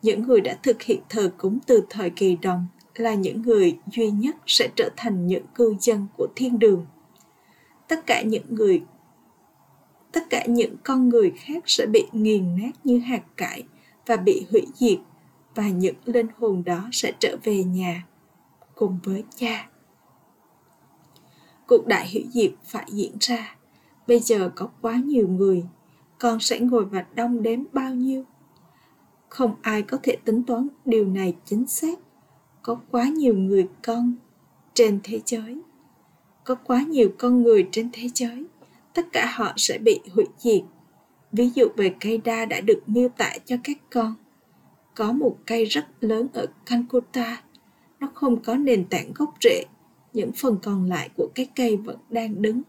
những 0.03 0.23
người 0.23 0.41
đã 0.41 0.59
thực 0.63 0.83
hiện 0.83 1.01
thờ 1.09 1.33
cúng 1.39 1.59
từ 1.67 1.85
thời 1.91 2.11
kỳ 2.11 2.37
đồng 2.37 2.67
là 2.95 3.15
những 3.15 3.43
người 3.43 3.79
duy 3.93 4.11
nhất 4.11 4.37
sẽ 4.47 4.69
trở 4.77 4.91
thành 4.97 5.27
những 5.27 5.45
cư 5.55 5.75
dân 5.81 6.07
của 6.17 6.29
thiên 6.37 6.59
đường. 6.59 6.87
Tất 7.89 8.07
cả 8.07 8.23
những 8.23 8.45
người 8.49 8.83
tất 10.13 10.31
cả 10.31 10.45
những 10.47 10.77
con 10.85 11.09
người 11.09 11.33
khác 11.37 11.63
sẽ 11.67 11.87
bị 11.87 12.07
nghiền 12.13 12.57
nát 12.57 12.71
như 12.85 12.99
hạt 12.99 13.23
cải 13.37 13.63
và 14.07 14.17
bị 14.17 14.47
hủy 14.51 14.67
diệt, 14.75 14.99
và 15.55 15.69
những 15.69 15.95
linh 16.05 16.27
hồn 16.39 16.65
đó 16.65 16.89
sẽ 16.93 17.13
trở 17.19 17.37
về 17.45 17.65
nhà 17.65 18.07
cùng 18.75 18.99
với 19.05 19.25
cha. 19.37 19.69
Cuộc 21.67 21.87
đại 21.87 22.11
hủy 22.13 22.27
diệt 22.31 22.53
phải 22.65 22.87
diễn 22.89 23.13
ra. 23.21 23.57
Bây 24.07 24.19
giờ 24.19 24.51
có 24.57 24.69
quá 24.81 24.97
nhiều 25.05 25.29
người, 25.29 25.65
con 26.19 26.41
sẽ 26.41 26.61
ngồi 26.61 26.85
và 26.85 27.07
đong 27.15 27.43
đếm 27.43 27.61
bao 27.73 27.95
nhiêu? 27.95 28.25
Không 29.29 29.55
ai 29.63 29.83
có 29.83 29.99
thể 30.03 30.17
tính 30.25 30.43
toán 30.43 30.69
điều 30.85 31.07
này 31.07 31.37
chính 31.45 31.67
xác. 31.67 31.99
Có 32.63 32.81
quá 32.91 33.05
nhiều 33.05 33.35
người 33.35 33.69
con 33.83 34.15
trên 34.75 35.01
thế 35.03 35.21
giới. 35.27 35.61
Có 36.45 36.55
quá 36.55 36.83
nhiều 36.83 37.11
con 37.19 37.43
người 37.43 37.69
trên 37.73 37.91
thế 37.93 38.09
giới 38.15 38.45
tất 38.95 39.13
cả 39.13 39.33
họ 39.35 39.53
sẽ 39.57 39.79
bị 39.79 40.01
hủy 40.15 40.25
diệt. 40.39 40.63
Ví 41.33 41.51
dụ 41.55 41.69
về 41.77 41.95
cây 42.01 42.19
đa 42.25 42.45
đã 42.45 42.61
được 42.61 42.83
miêu 42.87 43.09
tả 43.09 43.33
cho 43.45 43.57
các 43.65 43.77
con. 43.91 44.15
Có 44.95 45.13
một 45.13 45.37
cây 45.47 45.65
rất 45.65 45.87
lớn 46.01 46.29
ở 46.33 46.47
Calcutta. 46.67 47.43
Nó 48.01 48.09
không 48.15 48.43
có 48.43 48.57
nền 48.57 48.85
tảng 48.85 49.13
gốc 49.15 49.35
rễ. 49.41 49.65
Những 50.13 50.31
phần 50.33 50.57
còn 50.63 50.85
lại 50.85 51.09
của 51.17 51.29
cái 51.35 51.49
cây 51.57 51.77
vẫn 51.77 51.97
đang 52.11 52.43
đứng. 52.43 52.63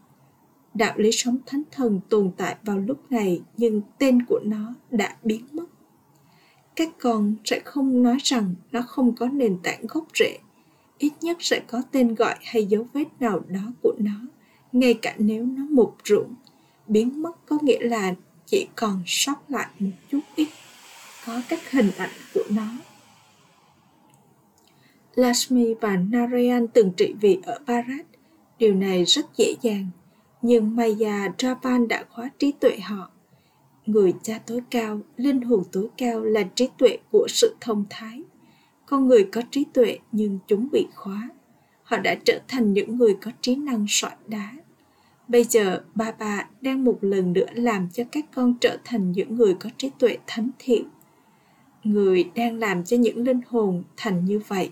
Đạo 0.74 0.94
lý 0.96 1.12
sống 1.12 1.38
thánh 1.46 1.62
thần 1.70 2.00
tồn 2.08 2.30
tại 2.36 2.56
vào 2.62 2.78
lúc 2.78 3.12
này, 3.12 3.42
nhưng 3.56 3.80
tên 3.98 4.22
của 4.28 4.40
nó 4.44 4.74
đã 4.90 5.16
biến 5.22 5.46
mất. 5.52 5.66
Các 6.76 6.88
con 7.00 7.34
sẽ 7.44 7.60
không 7.64 8.02
nói 8.02 8.16
rằng 8.22 8.54
nó 8.72 8.82
không 8.82 9.16
có 9.16 9.28
nền 9.28 9.58
tảng 9.62 9.86
gốc 9.88 10.04
rễ. 10.14 10.38
Ít 10.98 11.12
nhất 11.20 11.36
sẽ 11.40 11.60
có 11.66 11.82
tên 11.90 12.14
gọi 12.14 12.34
hay 12.42 12.64
dấu 12.66 12.86
vết 12.92 13.04
nào 13.20 13.40
đó 13.48 13.72
của 13.82 13.94
nó 13.98 14.20
ngay 14.72 14.94
cả 15.02 15.14
nếu 15.18 15.46
nó 15.46 15.62
mục 15.70 15.96
ruộng 16.04 16.34
biến 16.86 17.22
mất 17.22 17.46
có 17.46 17.58
nghĩa 17.62 17.80
là 17.80 18.14
chỉ 18.46 18.66
còn 18.76 19.02
sót 19.06 19.36
lại 19.48 19.68
một 19.78 19.90
chút 20.10 20.20
ít 20.36 20.48
có 21.26 21.42
các 21.48 21.70
hình 21.70 21.90
ảnh 21.98 22.10
của 22.34 22.44
nó 22.50 22.66
Lashmi 25.14 25.74
và 25.80 25.96
Narayan 25.96 26.68
từng 26.68 26.92
trị 26.96 27.14
vì 27.20 27.38
ở 27.42 27.58
Bharat. 27.66 28.06
Điều 28.58 28.74
này 28.74 29.04
rất 29.04 29.26
dễ 29.36 29.54
dàng, 29.62 29.86
nhưng 30.42 30.76
Maya 30.76 31.28
Japan 31.38 31.86
đã 31.86 32.04
khóa 32.10 32.30
trí 32.38 32.52
tuệ 32.52 32.78
họ. 32.78 33.10
Người 33.86 34.12
cha 34.22 34.38
tối 34.46 34.60
cao, 34.70 35.00
linh 35.16 35.40
hồn 35.40 35.62
tối 35.72 35.88
cao 35.96 36.20
là 36.20 36.42
trí 36.54 36.68
tuệ 36.78 36.98
của 37.10 37.26
sự 37.28 37.56
thông 37.60 37.84
thái. 37.90 38.22
Con 38.86 39.08
người 39.08 39.28
có 39.32 39.42
trí 39.50 39.64
tuệ 39.72 39.98
nhưng 40.12 40.38
chúng 40.46 40.68
bị 40.72 40.86
khóa. 40.94 41.28
Họ 41.82 41.96
đã 41.96 42.14
trở 42.24 42.40
thành 42.48 42.72
những 42.72 42.96
người 42.98 43.16
có 43.22 43.30
trí 43.40 43.56
năng 43.56 43.86
soạn 43.88 44.18
đá. 44.26 44.52
Bây 45.28 45.44
giờ, 45.44 45.82
ba 45.94 46.12
bà 46.18 46.46
đang 46.60 46.84
một 46.84 46.98
lần 47.00 47.32
nữa 47.32 47.46
làm 47.54 47.88
cho 47.92 48.04
các 48.12 48.26
con 48.34 48.54
trở 48.60 48.78
thành 48.84 49.12
những 49.12 49.36
người 49.36 49.54
có 49.54 49.70
trí 49.76 49.90
tuệ 49.98 50.18
thánh 50.26 50.50
thiện. 50.58 50.84
Người 51.84 52.30
đang 52.34 52.58
làm 52.58 52.84
cho 52.84 52.96
những 52.96 53.24
linh 53.24 53.40
hồn 53.48 53.82
thành 53.96 54.24
như 54.24 54.40
vậy. 54.48 54.70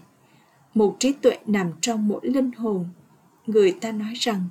Một 0.75 0.97
trí 0.99 1.13
tuệ 1.13 1.39
nằm 1.47 1.73
trong 1.81 2.09
mỗi 2.09 2.21
linh 2.23 2.53
hồn. 2.53 2.89
Người 3.47 3.73
ta 3.81 3.93
nói 3.93 4.13
rằng 4.15 4.45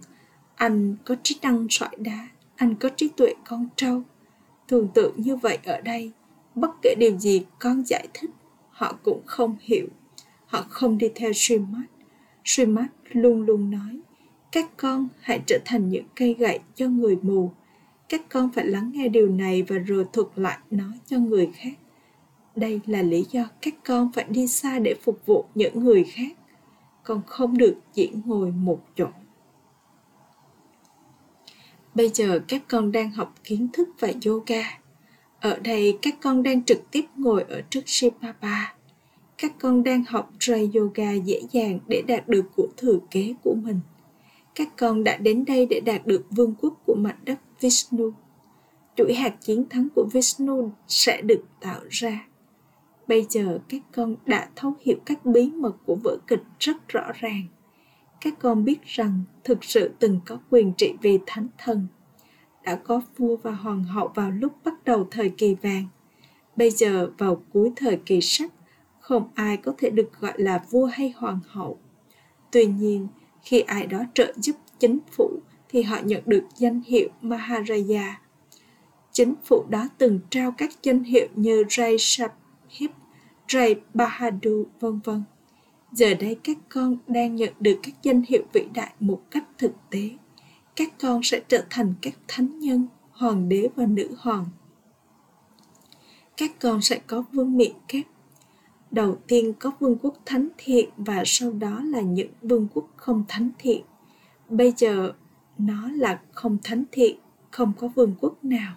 anh 0.56 0.96
có 1.06 1.16
trí 1.24 1.40
năng 1.42 1.68
sỏi 1.70 1.96
đá 1.98 2.28
anh 2.56 2.76
có 2.76 2.90
trí 2.96 3.10
tuệ 3.10 3.34
con 3.48 3.68
trâu. 3.76 4.02
Thường 4.68 4.88
tượng 4.94 5.22
như 5.22 5.36
vậy 5.36 5.58
ở 5.64 5.82
đây 5.82 6.12
bất 6.56 6.72
kể 6.82 6.96
điều 6.98 7.18
gì 7.18 7.46
con 7.60 7.84
giải 7.86 8.08
thích 8.14 8.30
họ 8.70 8.98
cũng 9.04 9.22
không 9.26 9.56
hiểu. 9.60 9.88
Họ 10.46 10.66
không 10.70 10.98
đi 10.98 11.08
theo 11.16 11.34
Srimad. 11.34 11.84
Srimad 12.46 12.86
luôn 13.12 13.42
luôn 13.42 13.72
nói 13.72 14.00
các 14.52 14.70
con 14.78 15.08
hãy 15.20 15.42
trở 15.46 15.60
thành 15.66 15.90
những 15.90 16.06
cây 16.16 16.34
gậy 16.34 16.60
cho 16.76 16.88
người 16.88 17.18
mù. 17.22 17.52
Các 18.10 18.22
con 18.30 18.52
phải 18.52 18.68
lắng 18.68 18.92
nghe 18.94 19.08
điều 19.08 19.30
này 19.30 19.64
và 19.64 19.78
rồi 19.78 20.06
thuật 20.14 20.28
lại 20.36 20.58
nó 20.72 20.86
cho 21.08 21.18
người 21.20 21.50
khác. 21.56 21.74
Đây 22.56 22.82
là 22.86 23.02
lý 23.02 23.26
do 23.32 23.50
các 23.62 23.74
con 23.86 24.12
phải 24.14 24.26
đi 24.30 24.48
xa 24.48 24.80
để 24.80 24.96
phục 25.04 25.26
vụ 25.26 25.46
những 25.56 25.84
người 25.84 26.04
khác. 26.04 26.38
Con 27.04 27.22
không 27.28 27.58
được 27.58 27.76
chỉ 27.94 28.12
ngồi 28.26 28.52
một 28.52 28.80
chỗ. 28.96 29.08
Bây 31.96 32.10
giờ 32.10 32.40
các 32.48 32.64
con 32.68 32.92
đang 32.92 33.12
học 33.12 33.36
kiến 33.44 33.68
thức 33.74 33.90
và 34.00 34.12
yoga. 34.26 34.80
Ở 35.40 35.60
đây, 35.60 35.98
các 36.02 36.16
con 36.22 36.44
đang 36.44 36.64
trực 36.64 36.92
tiếp 36.92 37.06
ngồi 37.16 37.44
ở 37.50 37.62
trước 37.70 37.82
Shipapa. 37.86 38.74
Các 39.38 39.54
con 39.60 39.84
đang 39.84 40.04
học 40.08 40.32
Ray 40.40 40.72
Yoga 40.74 41.14
dễ 41.14 41.42
dàng 41.52 41.80
để 41.88 42.04
đạt 42.08 42.28
được 42.28 42.46
của 42.56 42.68
thừa 42.78 43.00
kế 43.12 43.34
của 43.44 43.56
mình. 43.64 43.80
Các 44.56 44.78
con 44.78 45.04
đã 45.04 45.18
đến 45.18 45.46
đây 45.46 45.66
để 45.66 45.80
đạt 45.80 46.08
được 46.08 46.26
vương 46.32 46.56
quốc 46.62 46.74
của 46.86 46.96
mặt 46.96 47.16
đất 47.26 47.40
Vishnu. 47.62 48.12
Chuỗi 48.96 49.14
hạt 49.14 49.36
chiến 49.42 49.70
thắng 49.70 49.88
của 49.96 50.08
Vishnu 50.14 50.72
sẽ 50.88 51.22
được 51.22 51.44
tạo 51.60 51.82
ra. 51.90 52.28
Bây 53.08 53.26
giờ 53.30 53.60
các 53.70 53.82
con 53.92 54.16
đã 54.26 54.50
thấu 54.56 54.74
hiểu 54.82 54.98
các 55.06 55.26
bí 55.26 55.52
mật 55.52 55.74
của 55.86 55.96
vở 55.96 56.18
kịch 56.28 56.44
rất 56.60 56.88
rõ 56.88 57.12
ràng. 57.20 57.44
Các 58.22 58.34
con 58.40 58.66
biết 58.66 58.86
rằng 58.86 59.24
thực 59.44 59.64
sự 59.64 59.92
từng 60.00 60.20
có 60.26 60.40
quyền 60.50 60.74
trị 60.74 60.94
vì 61.02 61.20
thánh 61.26 61.48
thần. 61.58 61.88
Đã 62.64 62.76
có 62.76 63.02
vua 63.18 63.36
và 63.36 63.52
hoàng 63.52 63.84
hậu 63.84 64.08
vào 64.08 64.32
lúc 64.32 64.54
bắt 64.64 64.84
đầu 64.86 65.08
thời 65.12 65.30
kỳ 65.30 65.56
vàng. 65.56 65.86
Bây 66.56 66.70
giờ 66.72 67.12
vào 67.18 67.44
cuối 67.54 67.72
thời 67.76 67.98
kỳ 68.06 68.22
sắt, 68.22 68.52
không 69.00 69.30
ai 69.36 69.58
có 69.58 69.74
thể 69.78 69.90
được 69.90 70.20
gọi 70.20 70.34
là 70.38 70.64
vua 70.70 70.86
hay 70.86 71.14
hoàng 71.18 71.40
hậu. 71.48 71.80
Tuy 72.52 72.66
nhiên, 72.66 73.08
khi 73.44 73.60
ai 73.60 73.88
đó 73.88 74.04
trợ 74.14 74.34
giúp 74.36 74.56
chính 74.80 75.00
phủ 75.12 75.40
thì 75.70 75.82
họ 75.82 75.98
nhận 76.04 76.24
được 76.26 76.44
danh 76.56 76.82
hiệu 76.86 77.10
Maharaja. 77.22 78.12
Chính 79.12 79.34
phủ 79.44 79.66
đó 79.70 79.90
từng 79.98 80.20
trao 80.30 80.52
các 80.52 80.70
danh 80.84 81.04
hiệu 81.04 81.28
như 81.36 81.64
Rai 81.70 81.96
Sahib, 82.00 82.92
Ray 83.48 83.76
Bahadur, 83.94 84.68
vân 84.80 85.00
vân. 85.04 85.24
Giờ 85.92 86.14
đây 86.14 86.38
các 86.44 86.58
con 86.70 86.98
đang 87.08 87.36
nhận 87.36 87.54
được 87.60 87.80
các 87.84 87.94
danh 88.04 88.24
hiệu 88.28 88.44
vĩ 88.54 88.68
đại 88.74 88.94
một 89.00 89.22
cách 89.32 89.44
thực 89.58 89.72
tế. 89.90 90.10
Các 90.76 90.94
con 91.02 91.24
sẽ 91.24 91.42
trở 91.48 91.64
thành 91.70 91.94
các 92.02 92.14
thánh 92.28 92.60
nhân, 92.60 92.88
hoàng 93.12 93.50
đế 93.50 93.70
và 93.76 93.86
nữ 93.86 94.10
hoàng. 94.18 94.46
Các 96.38 96.52
con 96.60 96.82
sẽ 96.82 97.00
có 97.08 97.24
vương 97.32 97.58
miện 97.58 97.72
kép. 97.88 98.06
Đầu 98.92 99.18
tiên 99.28 99.54
có 99.60 99.72
vương 99.80 99.98
quốc 100.02 100.14
thánh 100.26 100.48
thiện 100.58 100.90
và 100.98 101.24
sau 101.26 101.52
đó 101.52 101.82
là 101.84 102.02
những 102.02 102.32
vương 102.42 102.68
quốc 102.74 102.90
không 102.96 103.24
thánh 103.28 103.50
thiện. 103.60 103.82
Bây 104.50 104.74
giờ 104.78 105.14
nó 105.58 105.92
là 105.92 106.22
không 106.32 106.58
thánh 106.64 106.84
thiện, 106.92 107.20
không 107.52 107.74
có 107.80 107.88
vương 107.88 108.16
quốc 108.22 108.44
nào. 108.44 108.76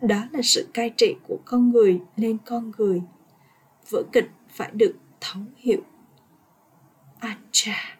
Đó 0.00 0.22
là 0.32 0.40
sự 0.42 0.68
cai 0.74 0.90
trị 0.90 1.14
của 1.28 1.38
con 1.44 1.70
người 1.70 2.00
lên 2.16 2.36
con 2.46 2.72
người 2.78 3.02
vở 3.90 4.02
kịch 4.12 4.30
phải 4.48 4.70
được 4.74 4.94
thấu 5.20 5.42
hiểu 5.56 5.80
acha 7.18 7.98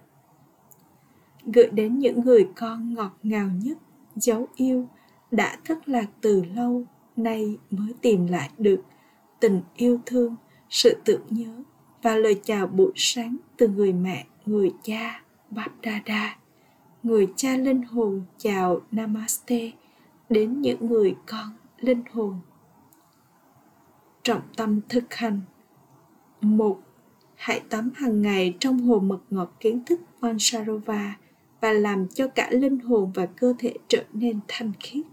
gửi 1.45 1.69
đến 1.73 1.99
những 1.99 2.21
người 2.21 2.49
con 2.57 2.95
ngọt 2.95 3.19
ngào 3.23 3.51
nhất 3.63 3.79
dấu 4.17 4.49
yêu 4.57 4.89
đã 5.31 5.57
thất 5.65 5.89
lạc 5.89 6.07
từ 6.21 6.45
lâu 6.45 6.85
nay 7.17 7.59
mới 7.71 7.95
tìm 8.01 8.27
lại 8.27 8.51
được 8.59 8.83
tình 9.41 9.61
yêu 9.77 10.01
thương 10.07 10.37
sự 10.71 10.97
tưởng 11.05 11.23
nhớ 11.31 11.63
và 12.03 12.17
lời 12.17 12.41
chào 12.45 12.67
buổi 12.67 12.93
sáng 12.97 13.37
từ 13.57 13.69
người 13.69 13.93
mẹ, 13.93 14.27
người 14.47 14.73
cha 14.83 15.23
Bapdada 15.51 16.41
người 17.03 17.29
cha 17.37 17.57
linh 17.57 17.83
hồn 17.83 18.23
chào 18.39 18.81
Namaste 18.91 19.71
đến 20.29 20.61
những 20.61 20.87
người 20.87 21.15
con 21.27 21.51
linh 21.81 22.03
hồn. 22.13 22.41
Trọng 24.23 24.43
tâm 24.57 24.81
thực 24.89 25.15
hành 25.15 25.41
một, 26.41 26.81
Hãy 27.35 27.61
tắm 27.69 27.91
hàng 27.95 28.23
ngày 28.23 28.55
trong 28.61 28.79
hồ 28.79 28.99
mật 28.99 29.19
ngọt 29.31 29.53
kiến 29.61 29.85
thức 29.85 30.01
Vansarova 30.21 31.17
và 31.61 31.73
làm 31.73 32.09
cho 32.09 32.29
cả 32.29 32.49
linh 32.51 32.79
hồn 32.79 33.13
và 33.15 33.27
cơ 33.27 33.55
thể 33.59 33.75
trở 33.89 34.05
nên 34.13 34.41
thanh 34.49 34.73
khiết. 34.81 35.07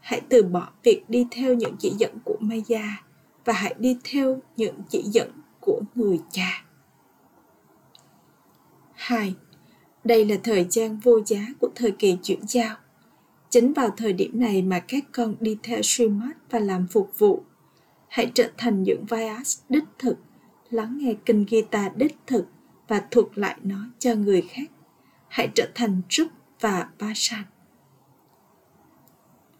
Hãy 0.00 0.20
từ 0.28 0.42
bỏ 0.42 0.68
việc 0.82 1.04
đi 1.08 1.26
theo 1.30 1.54
những 1.54 1.76
chỉ 1.78 1.92
dẫn 1.98 2.18
của 2.24 2.36
Maya 2.40 3.02
và 3.44 3.52
hãy 3.52 3.74
đi 3.78 3.96
theo 4.04 4.40
những 4.56 4.74
chỉ 4.88 5.02
dẫn 5.02 5.30
của 5.60 5.80
người 5.94 6.20
cha. 6.30 6.64
2. 8.94 9.34
Đây 10.04 10.24
là 10.24 10.36
thời 10.42 10.66
gian 10.70 10.98
vô 10.98 11.20
giá 11.26 11.46
của 11.60 11.68
thời 11.74 11.90
kỳ 11.90 12.18
chuyển 12.22 12.40
giao. 12.48 12.76
Chính 13.50 13.72
vào 13.72 13.90
thời 13.96 14.12
điểm 14.12 14.40
này 14.40 14.62
mà 14.62 14.80
các 14.88 15.04
con 15.12 15.34
đi 15.40 15.58
theo 15.62 15.82
Srimad 15.82 16.30
và 16.50 16.58
làm 16.58 16.86
phục 16.86 17.18
vụ. 17.18 17.42
Hãy 18.08 18.30
trở 18.34 18.50
thành 18.56 18.82
những 18.82 19.04
Vyas 19.06 19.58
đích 19.68 19.84
thực, 19.98 20.16
lắng 20.70 20.98
nghe 20.98 21.14
kinh 21.26 21.46
guitar 21.50 21.92
đích 21.96 22.16
thực 22.26 22.46
và 22.88 23.02
thuộc 23.10 23.38
lại 23.38 23.56
nó 23.62 23.86
cho 23.98 24.14
người 24.14 24.42
khác. 24.42 24.70
Hãy 25.28 25.48
trở 25.54 25.68
thành 25.74 26.02
Trúc 26.08 26.28
và 26.60 26.88
Basan. 26.98 27.44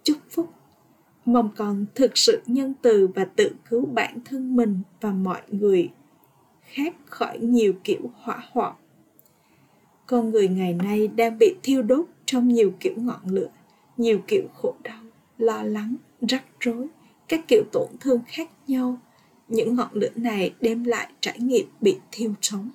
Chúc 0.03 0.19
phúc 0.31 0.53
mong 1.33 1.51
con 1.57 1.87
thực 1.95 2.19
sự 2.19 2.43
nhân 2.47 2.75
từ 2.83 3.09
và 3.15 3.25
tự 3.25 3.55
cứu 3.71 3.87
bản 3.87 4.19
thân 4.25 4.57
mình 4.57 4.81
và 5.01 5.11
mọi 5.11 5.41
người 5.49 5.91
khác 6.63 6.95
khỏi 7.07 7.39
nhiều 7.39 7.73
kiểu 7.85 8.11
hỏa 8.15 8.43
hoạn. 8.51 8.75
Con 10.07 10.31
người 10.31 10.49
ngày 10.49 10.73
nay 10.73 11.09
đang 11.09 11.39
bị 11.39 11.55
thiêu 11.63 11.83
đốt 11.83 12.07
trong 12.25 12.49
nhiều 12.49 12.73
kiểu 12.81 12.95
ngọn 12.97 13.21
lửa, 13.25 13.49
nhiều 13.97 14.19
kiểu 14.27 14.43
khổ 14.55 14.75
đau, 14.83 15.03
lo 15.39 15.63
lắng, 15.63 15.97
rắc 16.21 16.45
rối, 16.61 16.87
các 17.29 17.49
kiểu 17.49 17.63
tổn 17.73 17.89
thương 18.01 18.21
khác 18.27 18.51
nhau. 18.67 18.99
Những 19.49 19.75
ngọn 19.75 19.89
lửa 19.93 20.11
này 20.17 20.55
đem 20.61 20.85
lại 20.85 21.13
trải 21.21 21.39
nghiệm 21.39 21.67
bị 21.81 21.97
thiêu 22.11 22.35
sống 22.41 22.71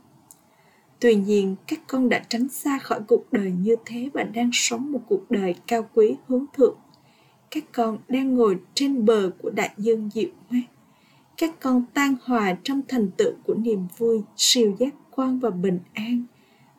tuy 1.00 1.16
nhiên, 1.16 1.56
các 1.68 1.80
con 1.88 2.10
đã 2.10 2.24
tránh 2.30 2.50
xa 2.50 2.80
khỏi 2.80 3.00
cuộc 3.08 3.34
đời 3.34 3.52
như 3.52 3.76
thế 3.86 4.10
và 4.14 4.24
đang 4.24 4.50
sống 4.54 4.92
một 4.92 5.00
cuộc 5.08 5.32
đời 5.32 5.56
cao 5.68 5.90
quý 5.94 6.16
hướng 6.28 6.46
thượng 6.54 6.76
các 7.56 7.64
con 7.72 7.98
đang 8.08 8.36
ngồi 8.36 8.60
trên 8.74 9.06
bờ 9.06 9.32
của 9.42 9.50
đại 9.50 9.72
dương 9.78 10.10
dịu 10.14 10.30
mát 10.50 10.64
các 11.38 11.60
con 11.60 11.86
tan 11.94 12.16
hòa 12.24 12.58
trong 12.64 12.82
thành 12.88 13.10
tựu 13.18 13.32
của 13.46 13.56
niềm 13.56 13.88
vui 13.98 14.22
siêu 14.38 14.76
giác 14.80 14.94
quan 15.12 15.40
và 15.40 15.50
bình 15.50 15.80
an 15.94 16.26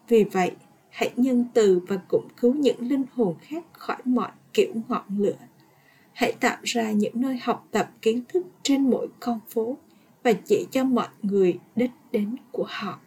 vì 0.09 0.25
vậy, 0.25 0.51
hãy 0.91 1.11
nhân 1.17 1.45
từ 1.55 1.81
và 1.89 1.97
cũng 2.09 2.29
cứu 2.37 2.55
những 2.55 2.89
linh 2.89 3.05
hồn 3.13 3.35
khác 3.41 3.65
khỏi 3.73 3.97
mọi 4.05 4.31
kiểu 4.53 4.73
ngọn 4.89 5.05
lửa. 5.19 5.37
Hãy 6.13 6.33
tạo 6.41 6.57
ra 6.63 6.91
những 6.91 7.13
nơi 7.15 7.39
học 7.43 7.69
tập 7.71 7.91
kiến 8.03 8.23
thức 8.29 8.47
trên 8.63 8.91
mỗi 8.91 9.09
con 9.21 9.41
phố 9.49 9.77
và 10.23 10.33
chỉ 10.33 10.67
cho 10.71 10.85
mọi 10.85 11.09
người 11.23 11.59
đích 11.77 11.91
đến 12.13 12.37
của 12.53 12.67
họ. 12.69 12.99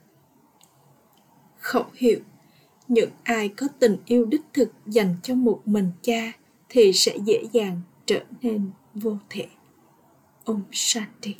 Khẩu 1.59 1.85
hiệu 1.93 2.19
Những 2.87 3.09
ai 3.23 3.49
có 3.49 3.67
tình 3.79 3.97
yêu 4.05 4.25
đích 4.25 4.41
thực 4.53 4.71
dành 4.85 5.15
cho 5.23 5.35
một 5.35 5.61
mình 5.65 5.91
cha 6.01 6.31
thì 6.69 6.93
sẽ 6.93 7.17
dễ 7.25 7.43
dàng 7.51 7.81
trở 8.05 8.23
nên 8.41 8.71
vô 8.95 9.17
thể. 9.29 9.47
Om 10.43 10.63
Shanti 10.71 11.35